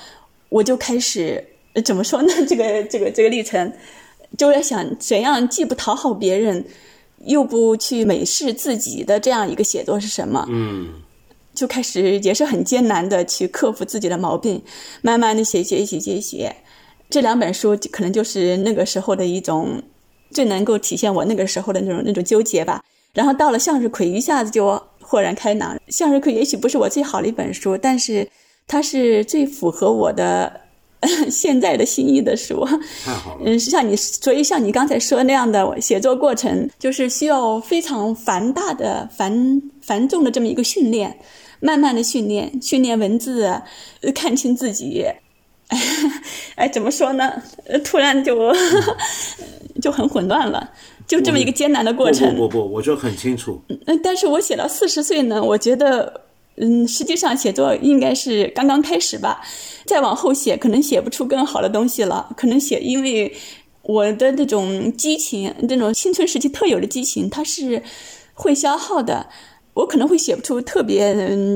[0.49, 1.41] 我就开始
[1.85, 2.33] 怎么说呢？
[2.45, 3.71] 这个这个这个历程，
[4.37, 6.65] 就在想怎样既不讨好别人，
[7.19, 10.45] 又不去美视自己的这样一个写作是什么？
[10.49, 10.89] 嗯，
[11.53, 14.61] 就开始也是很艰难的去克服自己的毛病，
[15.01, 16.53] 慢慢的写写写写写，
[17.09, 19.81] 这两本书可能就是那个时候的一种。
[20.31, 22.83] 最能够体现我那个时候的那种那种纠结吧。
[23.13, 25.77] 然后到了向日葵，一下子就豁然开朗。
[25.89, 28.27] 向日葵也许不是我最好的一本书，但是
[28.67, 30.61] 它是最符合我的
[31.29, 32.65] 现在的心意的书。
[33.03, 33.41] 太好了。
[33.43, 41.19] 嗯，像你，所以像你刚才说那样的写作过程，就是需要非常繁大的繁繁重的这么一个训练，
[41.59, 43.61] 慢慢的训练，训练文字，
[44.15, 45.05] 看清自己。
[46.55, 47.41] 哎，怎么说呢？
[47.83, 48.53] 突然就
[49.81, 50.69] 就很混乱了，
[51.07, 52.35] 就这么一个艰难的过程。
[52.35, 53.61] 不不不，我就很清楚。
[53.87, 56.21] 嗯，但是我写到四十岁呢，我觉得，
[56.57, 59.41] 嗯，实际上写作应该是刚刚开始吧。
[59.85, 62.29] 再往后写，可能写不出更好的东西了。
[62.35, 63.33] 可能写，因为
[63.83, 67.81] 我的那种激情，这种青春时期特有的激情，它是
[68.33, 69.27] 会消耗的。
[69.73, 71.13] 我可能会写不出特别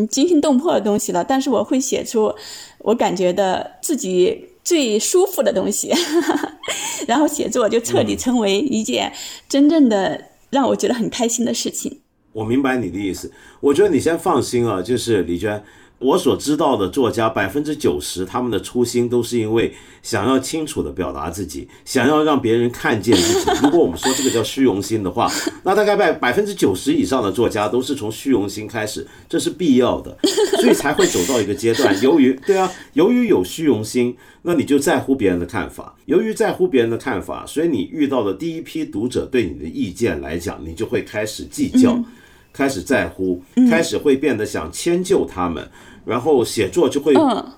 [0.08, 2.34] 惊心动魄的东西了，但是我会写出
[2.80, 5.91] 我感觉的自己最舒服的东西，
[7.08, 9.12] 然后写作就彻底成为一件
[9.49, 11.99] 真正的让我觉得很开心的事情。
[12.34, 15.63] 我明白你的意思，我觉得你先放心啊，就是李娟。
[16.00, 23.52] 我所知道的作家，百分之九十他们的初心都是因为想要清楚的表达自己，想要让别人看见自己。
[23.64, 25.32] 如果我们说这个叫虚荣心的话，
[25.64, 30.18] 那大概百百分之九十以上的作家都是从虚荣心开始，这是必要的，
[30.60, 31.98] 所以才会走到一个阶段。
[32.04, 35.96] 由于对啊，由于有虚荣心，那你就在乎别人的看法。
[36.06, 41.98] 由于在乎别人的看法，所以你遇到的第一批读者对你的意见来讲，你就会开始计较。
[42.56, 45.70] 开始在乎，开始会变得想迁就他们，
[46.06, 47.14] 然后写作就会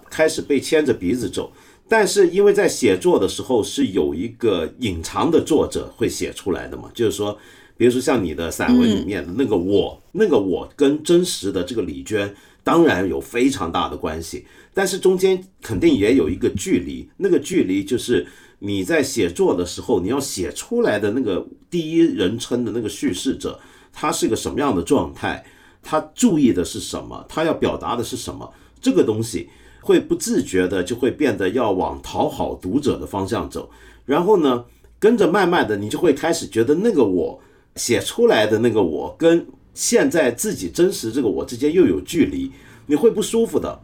[0.09, 1.53] 开始被牵着鼻子走。
[1.87, 7.37] 但是因为在写作的时候是有一个隐藏的作者会写出来的嘛，就是说，
[7.77, 12.33] 比如说像你的散文里面的那个我，那个我跟真实的这个李娟
[12.63, 18.25] 当然有非常大的关系，但是中间肯定也有一个距离，那个距离就是
[18.59, 23.57] 你在写作的时候你要写出来的那个第一人称的那个叙事者，
[23.91, 25.45] 他是个什么样的状态，
[25.81, 29.49] 他注意的是什么，他要表达的是什么，这个东西。
[29.79, 33.69] 会不自觉的就会变得要往讨好读者的方向走，
[34.03, 34.65] 然后呢，
[34.99, 37.39] 跟着慢慢的你就会开始觉得那个我
[37.77, 42.51] 写出来的那个我跟现在自己真实这个我之间又有距离，
[42.87, 43.79] 你会不舒服的，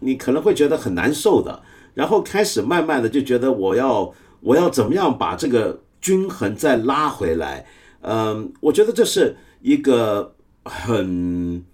[0.00, 7.66] 你可能会觉得很难受的，然后开始慢慢的就觉得我要我要怎么样把这个均衡再拉回来，
[8.02, 10.34] 嗯，我觉得这是一个
[10.64, 11.64] 很。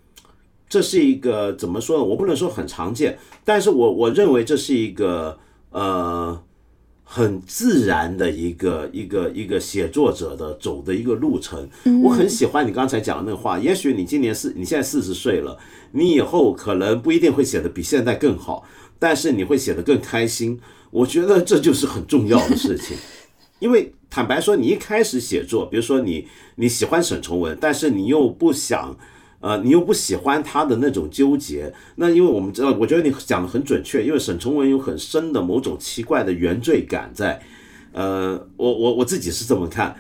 [0.71, 2.05] 这是一个怎么说呢？
[2.05, 5.39] 我不能说很常见，但是我我认为这是一个
[5.71, 6.39] 呃
[7.03, 11.67] 很自然的一个一个一个写作者的走的一个路程。
[12.05, 13.59] 我很喜欢你刚才讲的那个话。
[13.59, 15.57] 也许你今年四，你现在四十岁了，
[15.93, 18.63] 你以后可能不一定会写的比现在更好，
[18.99, 20.61] 但是你会写的更开心。
[20.91, 22.95] 我觉得这就是很重要的事情，
[23.59, 28.97] 因为坦白说，你一开始写作，比如说你你喜欢沈从文，但是你又不想。
[29.41, 37.41] 呃，你又不喜欢他的那种纠结，那因为我们知道，我觉得你讲的很准确，因为沈从文有很深的某种奇怪的原罪感在。
[37.93, 39.95] 呃，我我我自己是这么看，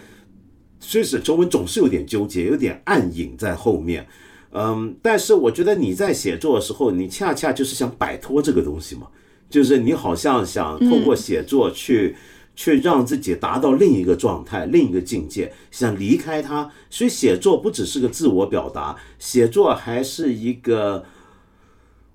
[0.81, 4.09] 所以沈从文总是有点纠结，有点暗影在后面。
[4.51, 9.07] 嗯，但是我觉得你在写作的时候，你恰恰就是想摆脱这个东西嘛，
[9.49, 12.17] 就是你好像想透过写作去。
[12.59, 16.69] 去让自己达到另一个状态、另一个境界，想离开它。
[16.91, 21.05] 所以写作不只是个自我表达，写作还是一个，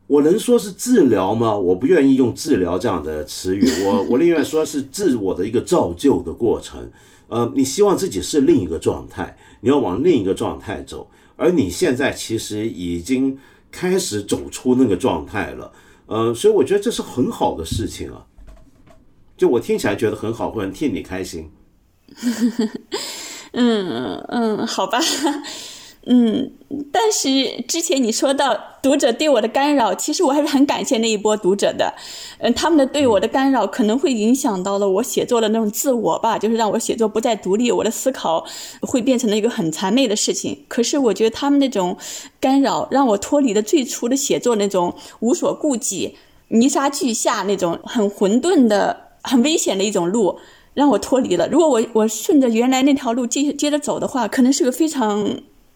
[0.05, 1.55] 我能说是治疗吗？
[1.55, 6.91] 我不愿意用治疗这样的词语，我我宁愿说是自我的一个造就的过程。
[7.29, 13.37] 呃，你希望自己是另一个状态，你要往另一个状态走，而你现在其实已经
[13.71, 15.71] 开始走出那个状态了。
[16.07, 18.25] 呃，所以我觉得这是很好的事情啊。
[19.38, 21.51] 就我听起来觉得很好，会很替你开心。
[23.53, 24.99] 嗯嗯，好吧，
[26.05, 26.51] 嗯，
[26.91, 31.93] 但是之前你说到读者对我的干扰，其实我还是很感谢那一波读者的。
[32.39, 38.43] 嗯，他们的对我的干扰可能会影响到了我写作的那种自我吧，就是让我写作不再独立，我的思考
[38.81, 40.65] 会变成了一个很残媚的事情。
[40.67, 41.95] 可是我觉得他们那种
[42.39, 46.17] 干扰，让我脱离了最初的写作那种无所顾忌、
[46.49, 49.03] 泥沙俱下那种很混沌的。
[49.24, 50.38] 很危险的一种路，
[50.74, 51.47] 让我脱离了。
[51.49, 55.26] 如果我我顺着原来那条路继续接着走的话，可能是个非常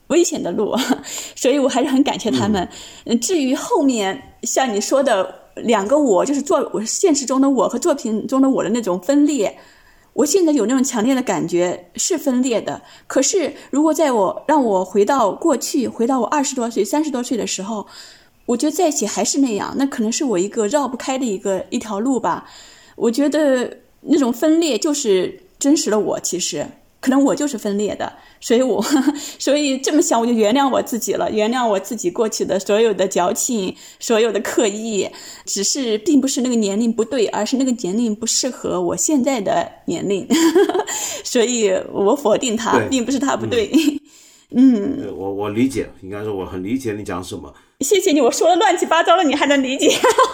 [0.08, 0.76] 危险的路。
[1.36, 2.68] 所以我还是很感谢他们。
[3.06, 9.58] 嗯，至于后面像你说的两个我，就是作我现实中的我和作品中的我的那种分裂，
[10.14, 12.82] 我现在有那种强烈的感觉是分裂的。
[13.08, 17.88] 可是如果在我让我回到过去，回到我二十多岁、三十多岁的时候，
[18.46, 22.46] 我觉得在一起还是那样，那可能是我一个绕不开的一个一条路吧。
[22.98, 26.68] 我觉得那种分裂就是真实的我，其实
[27.00, 28.84] 可能我就是分裂的，所以我
[29.40, 35.08] 所以这么想，我就原谅我自己了，原谅我自己过去的所有的矫情，所有的刻意，
[35.46, 40.28] 只是并不是那个年龄不对，而是那个年龄不适合我现在的年龄，
[41.24, 43.72] 所以我否定他，并不是他不对。
[44.52, 47.54] 嗯，我我理解，应该说我很理解你讲什么。
[47.82, 49.92] 谢谢你，我说的乱七八糟了，你还能理解？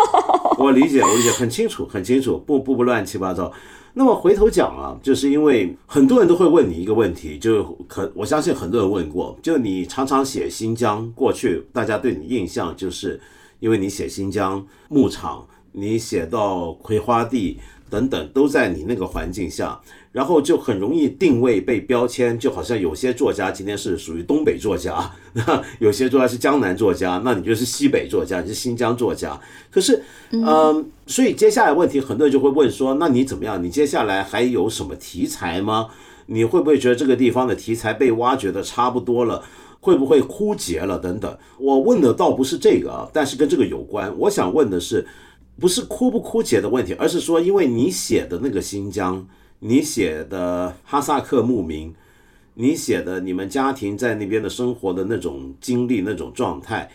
[0.57, 3.51] 我理解，我理解很清楚，很清楚，不不不乱七八糟。
[3.95, 13.19] 那么回头讲啊，就是因为很多人都会问你一个问题，就可我相信很多人问过，就你常常写新疆，过去大家对你印象就是
[13.59, 19.81] 因为你写新疆牧场，你写到葵花地等等，都在你那个环境下。
[20.13, 29.41] 然后就很容易定位被标签，就好像有些作家今天是属于东北作家，那 有些作家是江南作家，那你就是西北作家，你是新疆作家。
[29.71, 33.61] 可是，嗯，所以接下来问题很多人就会问说，那你怎么样？
[33.63, 35.87] 你接下来还有什么题材吗？
[36.27, 39.43] 你会不会觉得这个地方的题材被挖掘的差不多了？
[39.79, 40.99] 会不会枯竭了？
[40.99, 41.35] 等等。
[41.57, 44.13] 我问的倒不是这个啊，但是跟这个有关。
[44.19, 45.07] 我想问的是，
[45.59, 49.27] 不是枯不枯竭的问题，而是说，因为你写的那个新疆。
[49.65, 51.95] 你写的哈萨克牧民，
[52.53, 56.91] 你写的你们家庭在那边的生活的那种经历、那种状态，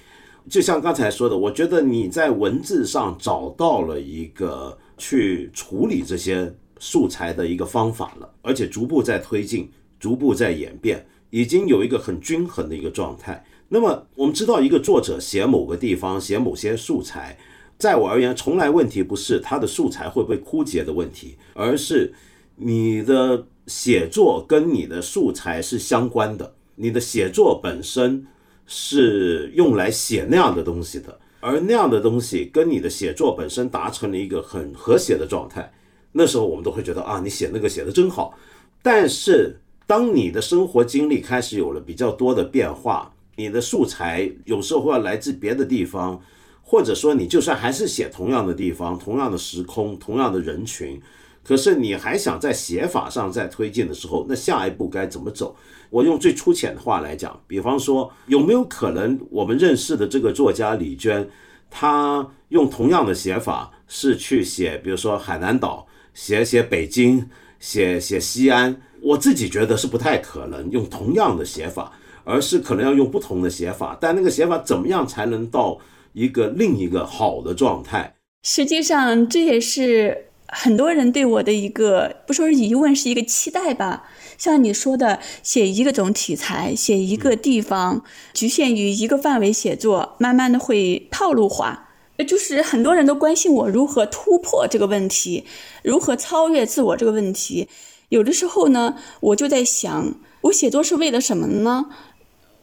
[0.50, 13.42] 就像刚才说的，我觉得你在文字上找到了一个去处理这些素材的一个方法了，而且逐步在推进，逐步在演变，已经有一个很均衡的一个状态。
[13.70, 17.38] 那么我们知道，一个作者写某个地方，写某些素材，
[17.78, 22.12] 在我而言，从来问题不是他的素材会不会枯竭的问题，而是
[22.60, 26.54] 你的写作跟你的素材是相关的。
[26.74, 28.26] 你的写作本身
[28.66, 35.72] 是用来写那样的东西的，而那样的东西跟你的写作本身达成了一个很和谐的状态。
[36.12, 38.36] 那时候我们都会觉得啊，你写那个写的真好。
[38.80, 46.20] 但是当你的生活经历开始有了比较多的变化，你的素材有时候会来自别的地方，
[46.62, 51.00] 或者说你就算还是写同样的地方、同样的时空、同样的人群，
[51.42, 55.56] 可是你还想在写法上再推进的时候，那下一步该怎么走？
[55.90, 61.26] 我用最粗浅的话来讲，比方说，有没有可能我们认识的这个作家李娟，
[61.70, 67.26] 她用同样的写法是去写，比如说海南岛，写写北京，
[67.58, 68.82] 写写西安？
[69.00, 71.92] 我自己觉得是不太可能用同样的写法，
[72.24, 73.96] 而是可能要用不同的写法。
[74.00, 75.78] 但那个写法怎么样才能到
[76.12, 78.16] 一个另一个好的状态？
[78.42, 84.04] 实际上，这也是很多人对我的一个不说是疑问，是一个期待吧。
[84.36, 91.84] 像你说的，写一个种题材，写一个地方，局限于一个范围写作，慢慢的会套路化。
[92.26, 95.44] 就是很多人都关心我如何突破这个问题，
[95.82, 97.68] 如何超越自我这个问题。
[98.08, 101.86] 有的时候呢，我就在想，我写作是为了什么呢？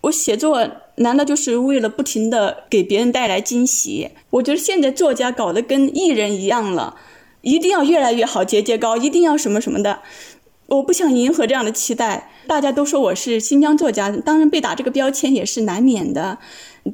[0.02, 4.10] 我写作难道就是为了不停的给别人带来惊喜？
[4.32, 6.98] 我觉得现在作家搞得跟艺人一样了，
[7.46, 10.00] 一定要越来越好，节节高，一定要什么什么的。
[10.66, 12.32] 我不想迎合这样的期待。
[12.48, 16.40] 大家都说我是新疆作家，当然被打这个标签也是难免的。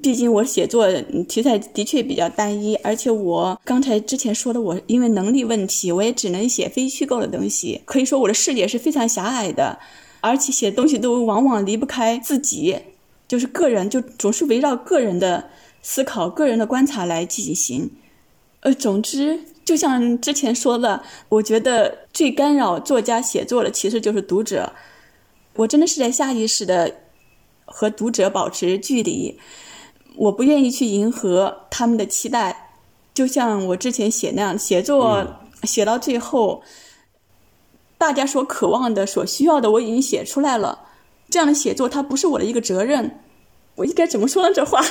[0.04, 0.91] 毕竟我写作
[1.30, 7.80] 题材的确比较单一，而且我刚才之前说的，我因为能力问题，我也只能写非虚构的东西。
[7.86, 9.80] 可以说我的视野是非常狭隘的，
[10.20, 12.78] 而且写东西都往往离不开自己，
[13.26, 15.49] 就是个人，就总是围绕个人的
[15.82, 17.89] 思考、个人的观察来进行。
[18.60, 19.39] 呃，总之。
[19.72, 24.74] 就像之前说的，我觉得最干扰作家写作的其实就是读者。
[25.53, 26.93] 我真的是在下意识的
[27.63, 29.39] 和读者保持距离，
[30.17, 32.74] 我不愿意去迎合他们的期待。
[33.13, 35.26] 就像我之前写那样，写作
[35.63, 36.61] 写到最后，
[37.97, 40.80] 大家所渴望的、所需要的，我已经写出来了。
[41.30, 43.22] 这样的写作，它不是我的一个责任。
[43.76, 44.53] 我应该怎么说呢？
[44.53, 44.82] 这话，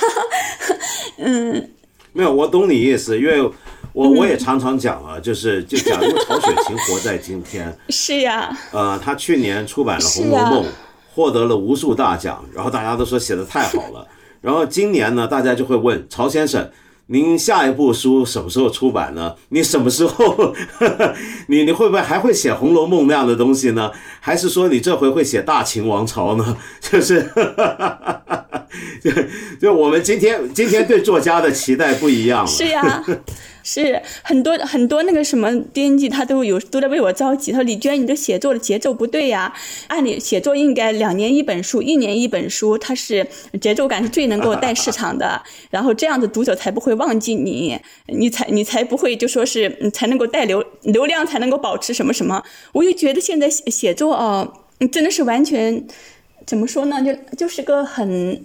[1.17, 1.71] 嗯，
[2.13, 3.51] 没有，我懂你意思，因为。
[3.93, 10.63] 我我也常常讲啊，就是就假如曹雪芹活在今天， 是呀，呃，他去年出版了《红楼梦》，
[11.13, 14.07] 获得了无数大奖，然后大家都说写的太好了，
[14.39, 16.71] 然后今年呢，大家就会问曹先生，
[17.07, 19.35] 您下一部书什么时候出版呢？
[19.49, 20.53] 你什么时候，
[21.47, 23.91] 你你会不会还会写《红楼梦》那样的东西呢？
[24.21, 26.55] 还是说你这回会写大秦王朝呢？
[26.79, 27.29] 就是。
[29.03, 29.11] 就
[29.59, 32.47] 就我们今天今天对作家的期待不一样了。
[32.47, 33.03] 是呀，
[33.63, 37.51] 是很多很多那个什么编辑，他都有都在为我着急。
[37.51, 39.53] 他说：“李娟，你这写作的节奏不对呀，
[39.87, 43.27] 按理写作应该两年一本书，一年一本书，它是
[43.59, 45.41] 节奏感是最能够带市场的。
[45.69, 52.41] 然后这样子读者才不会忘记你，你才你才不会就说是才能够带流流量，才能够保持什么什么。
[52.71, 54.53] 我就觉得现在写写作哦，
[54.91, 55.85] 真的是完全
[56.51, 57.01] 怎么说呢？
[57.01, 58.43] 就就是个很。”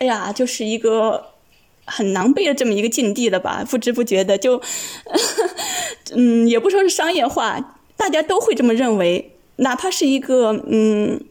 [0.00, 1.32] 哎呀，就是一个
[1.84, 3.62] 很狼狈的这么一个境地了吧？
[3.70, 4.62] 不知不觉的就，
[6.16, 9.32] 嗯，也不说是商业化，大家都会这么认为。
[9.56, 11.22] 哪怕是一个嗯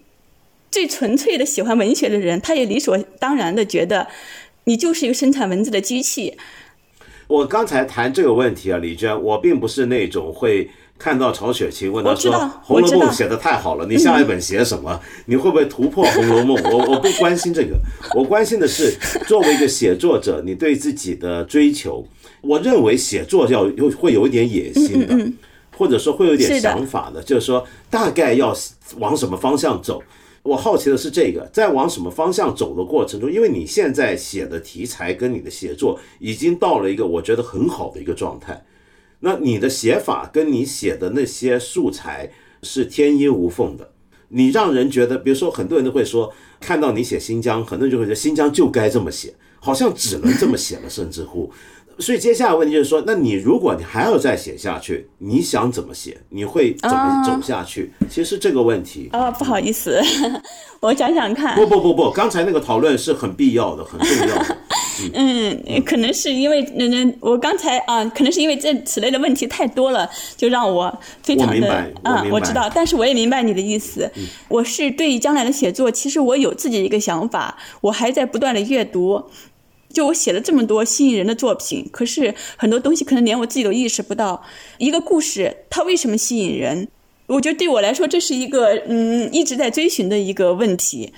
[0.69, 4.07] 最纯粹的喜欢文学的人，他也理所当然的觉得
[4.65, 6.37] 你就是一个生产文字的机器。
[7.25, 10.69] 我刚才谈这个问题啊，李娟，我并不是那种会。
[10.99, 12.31] 看到曹雪芹问他说
[12.61, 14.99] ：“《红楼梦》写的太好了，你下一本写什么？
[15.25, 17.79] 你会不会突破《红楼梦》？” 我我不关心这个，
[18.13, 18.93] 我关心的是
[19.25, 22.05] 作为一个写作者，你对自己的追求。
[22.41, 25.31] 我认为写作要有会有一点野心的，
[25.77, 28.53] 或者说会有点想法的，就是说大概要
[28.97, 30.03] 往什么方向走。
[30.43, 38.61] 我好奇的是这个，在往什么方向走的过程中，因为你现在写的题材跟你的写作已经到了一个我觉得很好的一个状态。
[39.21, 42.31] 那你的写法跟你写的那些素材
[42.63, 43.91] 是天衣无缝的，
[44.29, 51.51] 你让人觉得，比如说很多人都会说，看到你写新疆，很多人就会觉得新疆就该这么写，好像只能这么写了，甚至乎。
[51.99, 56.17] 所以接下来问题就是说，那你如果你还要再写下去，你想怎么写？
[56.29, 57.91] 你会怎么走下去？
[58.09, 60.01] 其实这个问题啊，不好意思，
[60.79, 61.55] 我想想看。
[61.55, 64.57] 不不不不，刚才那个讨论是很必要的，很重要的。
[65.13, 70.93] 嗯，可能是因为那那我刚才啊，可能是因为这此类的问题太多了，就让我
[71.23, 74.09] 非常的啊，我知道，但是我也明白你的意思。
[74.49, 79.23] 我是对于将来的写作，其实我有自己的一个想法，我还在不断的阅读。
[79.91, 84.43] 就我写了这么多吸引人的作品，可是很多东西可能连我自己都意识不到。
[84.77, 86.87] 一个故事它为什么吸引人？
[87.27, 91.13] 我觉得对我来说，这是一个嗯一直在追寻的一个问题。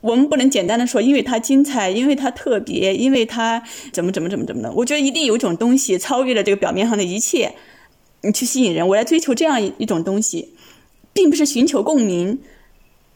[0.00, 3.62] 我们不能简单的说，因为它精彩，因为它特别，因为它
[3.92, 4.72] 怎么怎么怎么怎么的。
[4.72, 7.54] 我觉得一定有一种东西超越了这个表面上的一切，
[8.22, 8.88] 你去吸引人。
[8.88, 10.54] 我来追求这样一种东西，
[11.12, 12.40] 并不是寻求共鸣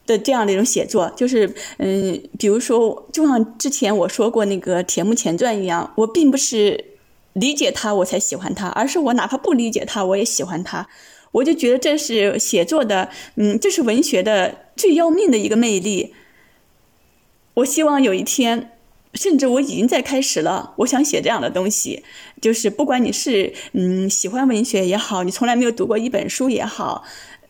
[0.07, 1.11] 的这样的一种写作。
[1.15, 6.83] 就是嗯，比如说，就像之前我说过那个《铁木前传》一样，我并不是
[7.33, 10.87] 理解他我才喜欢他，而是我哪怕不理解他，我也喜欢他。
[11.33, 16.15] 我就觉得这是写作的，嗯，这是文学的最要命的一个魅力。
[17.55, 18.71] 我希望有一天，
[19.13, 20.73] 甚至我已经在开始了。
[20.77, 22.03] 我想写这样的东西，
[22.41, 27.03] 就是不管你是嗯喜欢文学也好，你从来没有读过一本书也好，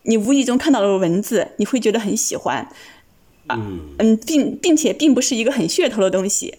[0.07, 2.67] 你无意中看到了文字，你会觉得很喜欢。
[3.47, 3.55] 啊
[3.99, 6.55] 嗯，并并且并不是一个很噱头的东西。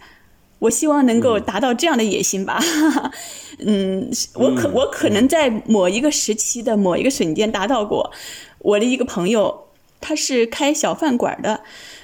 [0.60, 2.58] 我希望能够达到这样的野心吧。
[3.60, 8.10] 嗯，我可我可能在某一个时期的某一个瞬间达到过。
[8.58, 9.68] 我的一个朋友，
[10.00, 11.60] 她是开小饭馆的。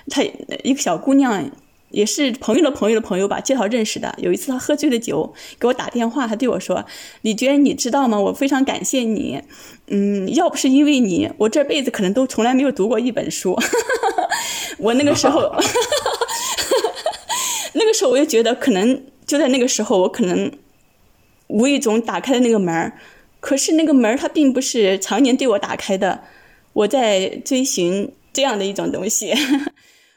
[0.09, 0.23] 她
[0.63, 1.51] 一个小姑娘，
[1.95, 4.13] 也是朋友的朋友的朋友吧，介绍认识的。
[4.19, 6.85] 有一次他喝醉了酒，给我打电话，他对我说
[7.23, 8.19] ：“李娟，你知道吗？
[8.21, 9.41] 我非常感谢你。
[9.87, 13.57] 嗯，要不是因为你，我这辈子可能都从来没有读过一本书。
[14.79, 15.41] 我那个时候
[17.75, 20.51] 那个时候我就觉得，可能就在那个时候，我可能
[21.47, 22.99] 无意中打开了那个门儿。
[23.39, 26.23] 可是那个门儿它并不是常年对我打开的，
[26.73, 29.33] 我在追寻这样的一种东西。”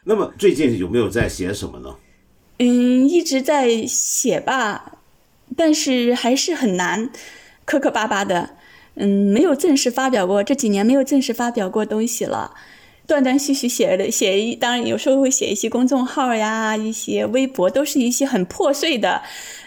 [0.10, 1.94] 那么最近有没有在写什么呢？
[2.60, 5.00] 嗯，一直在写吧，
[5.58, 7.10] 但是还是很难，
[7.66, 8.52] 磕磕巴巴的。
[8.96, 12.56] 嗯，没有正式发表过，这几年没有正式发表过东西了，
[13.06, 19.22] 断断续续写的写一，当然有时候会写一些公众号呀，一些微博，都是一些很破碎的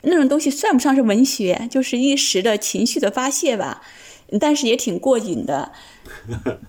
[0.04, 3.82] 那种东西，算不上是文学，就是一时的情绪的发泄吧。
[4.38, 5.72] 但是也挺过瘾的，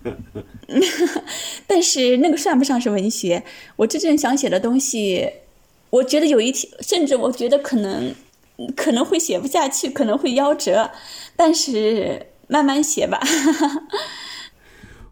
[1.68, 3.44] 但是那个算不上是文学。
[3.76, 5.30] 我真正想写的东西，
[5.90, 8.16] 我觉得有一天，甚至我觉得可能
[8.76, 10.92] 可能会写不下去，可能会夭折。
[11.36, 13.20] 但是慢慢写吧。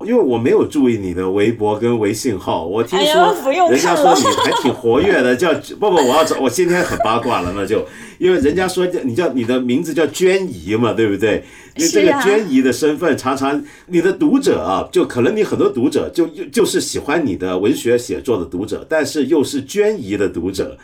[0.05, 3.35] 因为我没有注意你的微博跟微信号，我听说
[3.69, 7.85] 人家说你还挺活跃的，叫 不不，我要找我今天很八卦了，那就
[8.17, 11.43] 因为人家说你叫你的名字叫娟姨嘛，对不对？
[11.75, 20.77] 你这个娟姨的身份，常常你的读者啊，就可能你很多读者就就是喜欢你的文学写作的读者，但是又是娟姨的读者，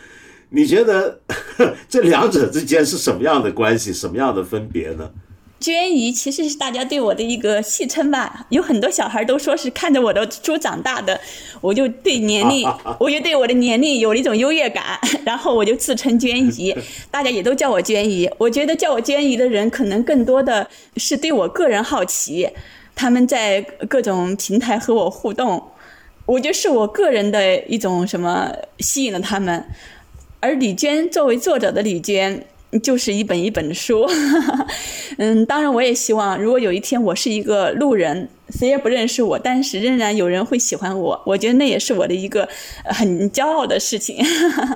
[0.49, 1.21] 你觉得
[1.87, 5.09] 这两者之间是什么样的关系，什么样的分别呢？
[5.57, 11.19] 娟姨其实是大家对我的一个戏称吧，有很多小孩都说是看着我的猪长大的，
[11.61, 16.75] 我就对年龄，我就对我的年龄有了一种优越感， 然后我就自称娟姨，
[17.09, 18.29] 大家也都叫我娟姨。
[18.37, 22.47] 我觉得叫我娟姨的人，可能更多的是对我个人好奇，
[22.93, 25.71] 他们在各种平台和我互动，
[26.27, 29.65] 我觉得是我个人的一种什么吸引了他们。
[30.41, 32.45] 而李娟作为作者的李娟。
[32.83, 34.05] 就是一本一本的书，
[35.17, 42.47] 嗯，当然我也希望，如果有一天我是一个路人，谁也不认识我，但是仍然有人会喜欢我，我觉得那也是我的一个
[42.83, 44.17] 很骄傲的事情。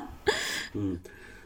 [0.76, 0.98] 嗯，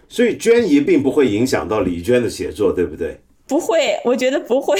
[0.07, 3.19] 所以娟姨并不会影响到李娟的写作，对不对？
[3.47, 4.79] 不会，我觉得不会，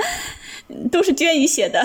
[0.90, 1.82] 都是娟姨写的。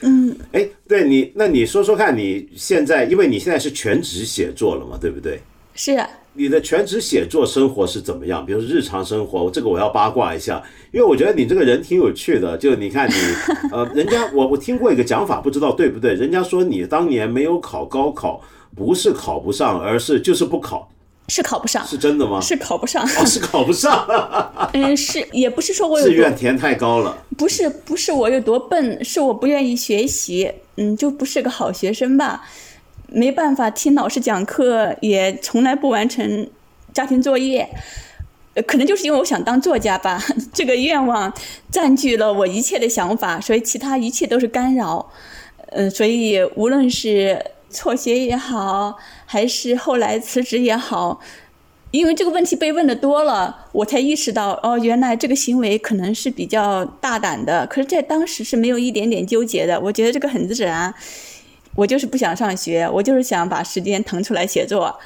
[0.00, 5.40] 嗯，哎，对你，那你说说看，你现在，因为你现在是全职写作了嘛，对不对？
[5.74, 6.04] 是。
[6.34, 8.44] 你的全职写作生活是怎么样？
[8.44, 12.56] 比如日常生活，这个我要八卦一下，因为我觉得你这个人挺有趣的。
[12.56, 13.14] 就你看你，
[13.70, 16.14] 呃，人家我我听过一个讲法，不知道对不对？
[16.14, 18.40] 人家说你当年没有考高考，
[18.74, 20.90] 不是考不上，而是就是不考，
[21.28, 22.40] 是考不上，是真的吗？
[22.40, 24.06] 是考不上，哦，是考不上。
[24.72, 32.42] 嗯，是也不是说我有志愿填太高了，不是不是我有多笨，是我不愿意学习，嗯，就不是个好学生吧。
[33.14, 36.48] 没办法听老师讲课，也从来不完成
[36.92, 37.68] 家庭作业，
[38.66, 40.22] 可能就是因为我想当作家吧。
[40.52, 41.32] 这个愿望
[41.70, 45.10] 占据了我一切的想法，所以其他一切都是干扰。
[45.74, 51.18] 嗯，所以无论是辍学也好，还是后来辞职也好，
[51.90, 57.66] 因为这个问题被问的多了，我才意识到，哦，原来这个行为可能是比较大胆的。
[57.68, 60.92] 可是，在当时是没有一点点纠结的，我觉得这个很自然。
[61.74, 64.98] 我就是不想上学，我就是想把时间腾出来写作。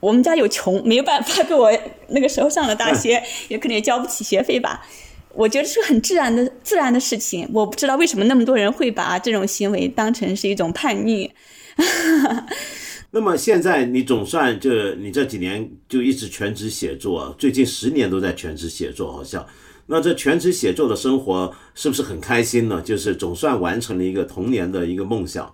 [0.00, 1.70] 我们家有穷，没有办法给我
[2.08, 4.86] 那个时候上了大学，也可能也交不起学费吧。
[5.34, 7.48] 我觉得是很自然的自然的事情。
[7.52, 11.30] 我不知道为什么那么多人会把这种行为当成是一种叛逆。
[13.12, 19.46] 那么现在你总算就你这几年就一直全职写作，最近十年都在全职写作，好像。
[19.86, 22.80] 那这全职写作的生活是不是很开心呢？
[22.80, 25.52] 就是总算完成了一个童年的一个梦想。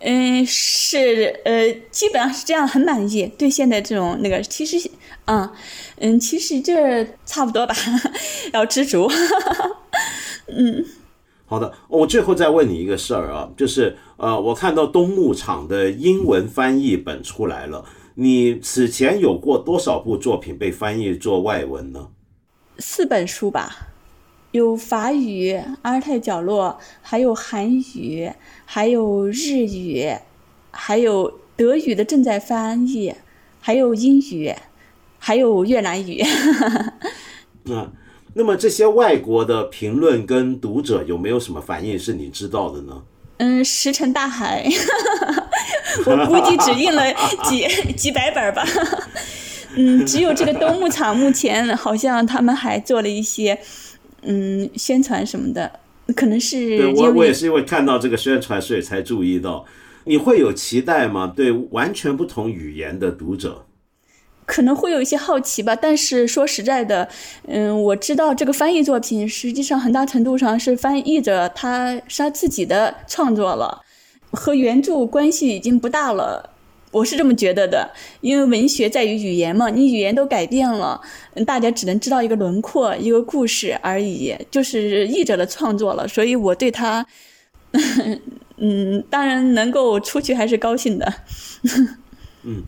[0.00, 3.26] 嗯，是，呃，基本上是这样，很满意。
[3.36, 4.90] 对现在这种那个，其实，
[5.26, 5.50] 嗯，
[5.96, 7.74] 嗯，其实这差不多吧，
[8.54, 9.10] 要知足。
[10.46, 10.84] 嗯，
[11.46, 17.84] 好的，我最后再问你一个事儿啊，就是呃，我看到东牧场的英文翻译本出来了，
[18.14, 22.08] 你此前有过多少部作品被翻译做外文呢？
[22.78, 23.88] 四本书吧。
[24.52, 28.32] 有法语《阿尔泰角落》，还有韩语，
[28.64, 30.10] 还有日语，
[30.70, 33.14] 还有德语的正在翻译，
[33.60, 34.54] 还有英语，
[35.18, 36.22] 还有越南语。
[37.70, 37.92] 啊，
[38.32, 43.02] 那么这些外国的评论跟读者有没有什么反应是你知道的呢？
[43.36, 44.66] 嗯，石沉大海。
[46.06, 47.04] 我估计只印了
[47.44, 48.66] 几几百本吧。
[49.76, 53.58] 嗯，只有这个东牧场目前好像他们还做了一些。
[54.30, 55.80] 嗯，宣传什么的，
[56.14, 59.64] 可能是对我我也是因为看到这个宣传，所以才注意到。
[60.04, 61.30] 你会有期待吗？
[61.36, 63.66] 对完全不同语言的读者，
[64.46, 65.76] 可能会有一些好奇吧。
[65.76, 67.08] 但是说实在的，
[67.46, 73.82] 嗯，我知道这个翻译作品实际上很大程度上是翻译者他是他自己的创作了，
[74.30, 76.50] 和原著关系已经不大了。
[76.90, 77.90] 我是这么觉得的，
[78.22, 80.98] 因为文学在于语言嘛，你语言都改变了，
[81.46, 86.08] 大家只能知道一个轮廓、一个故事而已，就是译者的创作了。
[86.08, 87.06] 所以我对他，
[88.56, 91.12] 嗯，当然能够出去还是高兴的。
[92.44, 92.62] 嗯，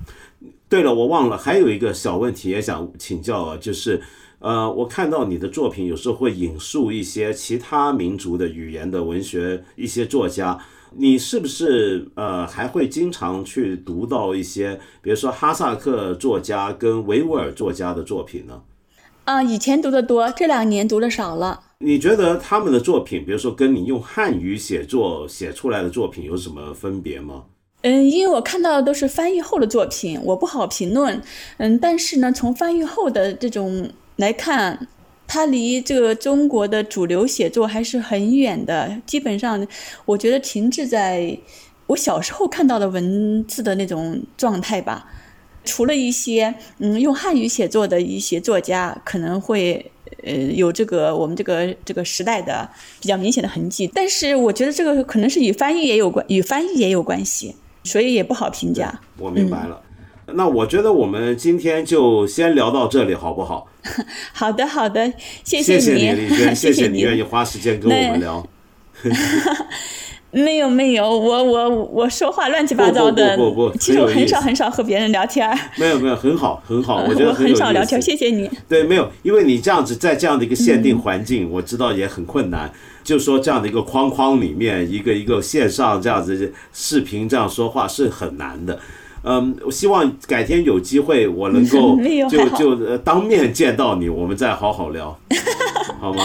[0.68, 4.03] 对了，我忘了还有一个小问题也想请教啊，就是
[4.41, 10.59] 呃，我看到你的作品有时候会引述一些其他民族的语言的文学一些作家。
[10.97, 18.62] 你是不是呃还会经常去读到一些，比如说哈萨克作家跟维吾尔作家的作品呢？
[19.24, 21.61] 啊，以前读的多，这两年读的少了。
[21.78, 27.45] 你觉得他们的作品，比如说跟你用汉语写作写出来的作品有什么分别吗？
[27.82, 31.22] 嗯，因为我看到的都是翻译后的作品，我不好评论。
[31.59, 34.88] 嗯，但是呢，从翻译后的这种来看。
[35.33, 39.64] 它离这个中国的主流写作还是很远的，基本上，
[40.05, 41.39] 我觉得停滞在
[41.87, 45.07] 我小时候看到的文字的那种状态吧。
[45.64, 49.93] 除了一些嗯用汉语写作的一些作家，可能会
[50.24, 52.68] 呃有这个我们这个这个时代的
[53.01, 57.55] 比较明显的痕迹，但是我觉得这个可能是与翻译也有关，与翻译也有关系，
[57.85, 59.01] 所以也不好评价。
[59.16, 59.81] 我明白了。
[60.35, 63.66] 那我觉得我们今天就先聊到这里，好不好？
[64.33, 65.12] 好的，好的，
[65.45, 68.47] 谢谢你，李娟， 谢谢你愿意花时间跟我们聊。
[70.33, 75.51] 没有没有，我我我说话乱七八糟的，不不不，其实我很少很少和别人聊天。
[75.76, 78.49] 没有没有，很好很好，我觉得很少聊天，谢谢你。
[78.68, 82.70] 对，没有，因为你这样子在这样的一个限定环境，我知道也很困难。
[83.03, 88.78] 就说这样的一个框框里面，一个一个线上这样子视频这样说话是很难的。
[89.23, 91.99] 嗯，我希望改天有机会，我能够
[92.31, 95.18] 就就当面见到你，我们再好好聊，
[96.01, 96.25] 好吗？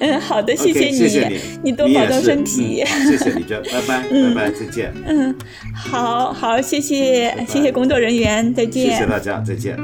[0.00, 2.82] 嗯，好的，谢谢你，谢谢你，你多保重身体。
[3.06, 4.92] 谢谢李娟， 拜拜，拜拜，再见。
[5.06, 5.34] 嗯，
[5.74, 8.90] 好好，谢谢，谢谢工作人员，再见。
[8.90, 9.76] 谢谢大家，再见。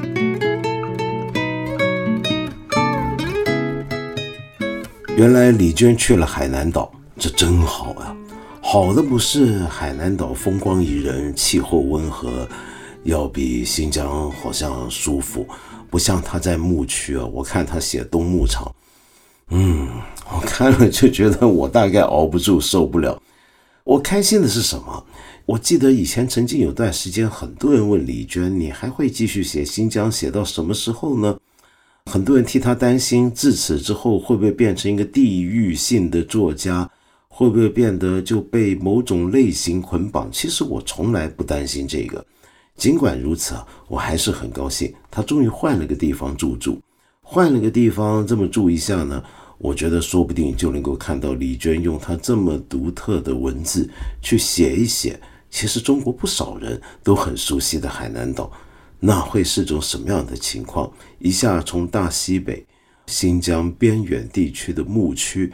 [5.17, 8.10] 原来李娟去了海南岛，这真好啊。
[8.73, 12.49] 好的不是海南岛风光宜人，气候温和，
[13.03, 15.45] 要比新疆好像舒服，
[15.91, 17.27] 不像他在牧区啊。
[17.27, 18.73] 我看他写东牧场，
[19.49, 19.89] 嗯，
[20.33, 23.21] 我看了就觉得我大概熬不住，受不了。
[23.83, 25.05] 我开心的是什么？
[25.47, 31.37] 我记得以前曾经有段时间，很多人问李娟，你还会继续写新疆，写到什么时候呢？
[32.07, 36.89] 很多人替他担心，自此之后会不会变成一个地域性的作家？
[37.41, 40.31] 会不会变得就被某种类型捆绑？
[40.31, 42.23] 其实我从来不担心这个。
[42.77, 46.79] 尽管如此啊，我还是很高兴，他终于换了个地方住住，
[47.23, 49.25] 换了个地方这么住一下呢，
[49.57, 53.89] 我觉得说不定就能够看到李娟用她这么独特的文字
[54.21, 55.19] 去写一写，
[55.49, 58.53] 其实中国不少人都很熟悉的海南岛，
[58.99, 60.93] 那会是种什么样的情况？
[61.19, 62.67] 一下从大西北、
[63.07, 65.51] 新疆边远地区的牧区。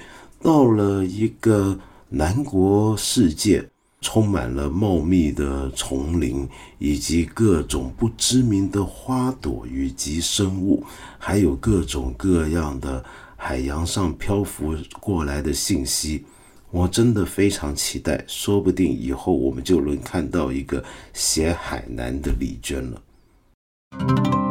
[0.47, 1.77] 到了一个
[2.09, 3.69] 南国世界，
[4.01, 10.85] 充满了茂密的丛林，以及各种不知名的花朵以及生物，
[11.19, 16.25] 还有各种各样的海洋上漂浮过来的信息。
[16.71, 24.46] 我真的非常期待，说不定以后我们就能看到一个写海南的丽娟了。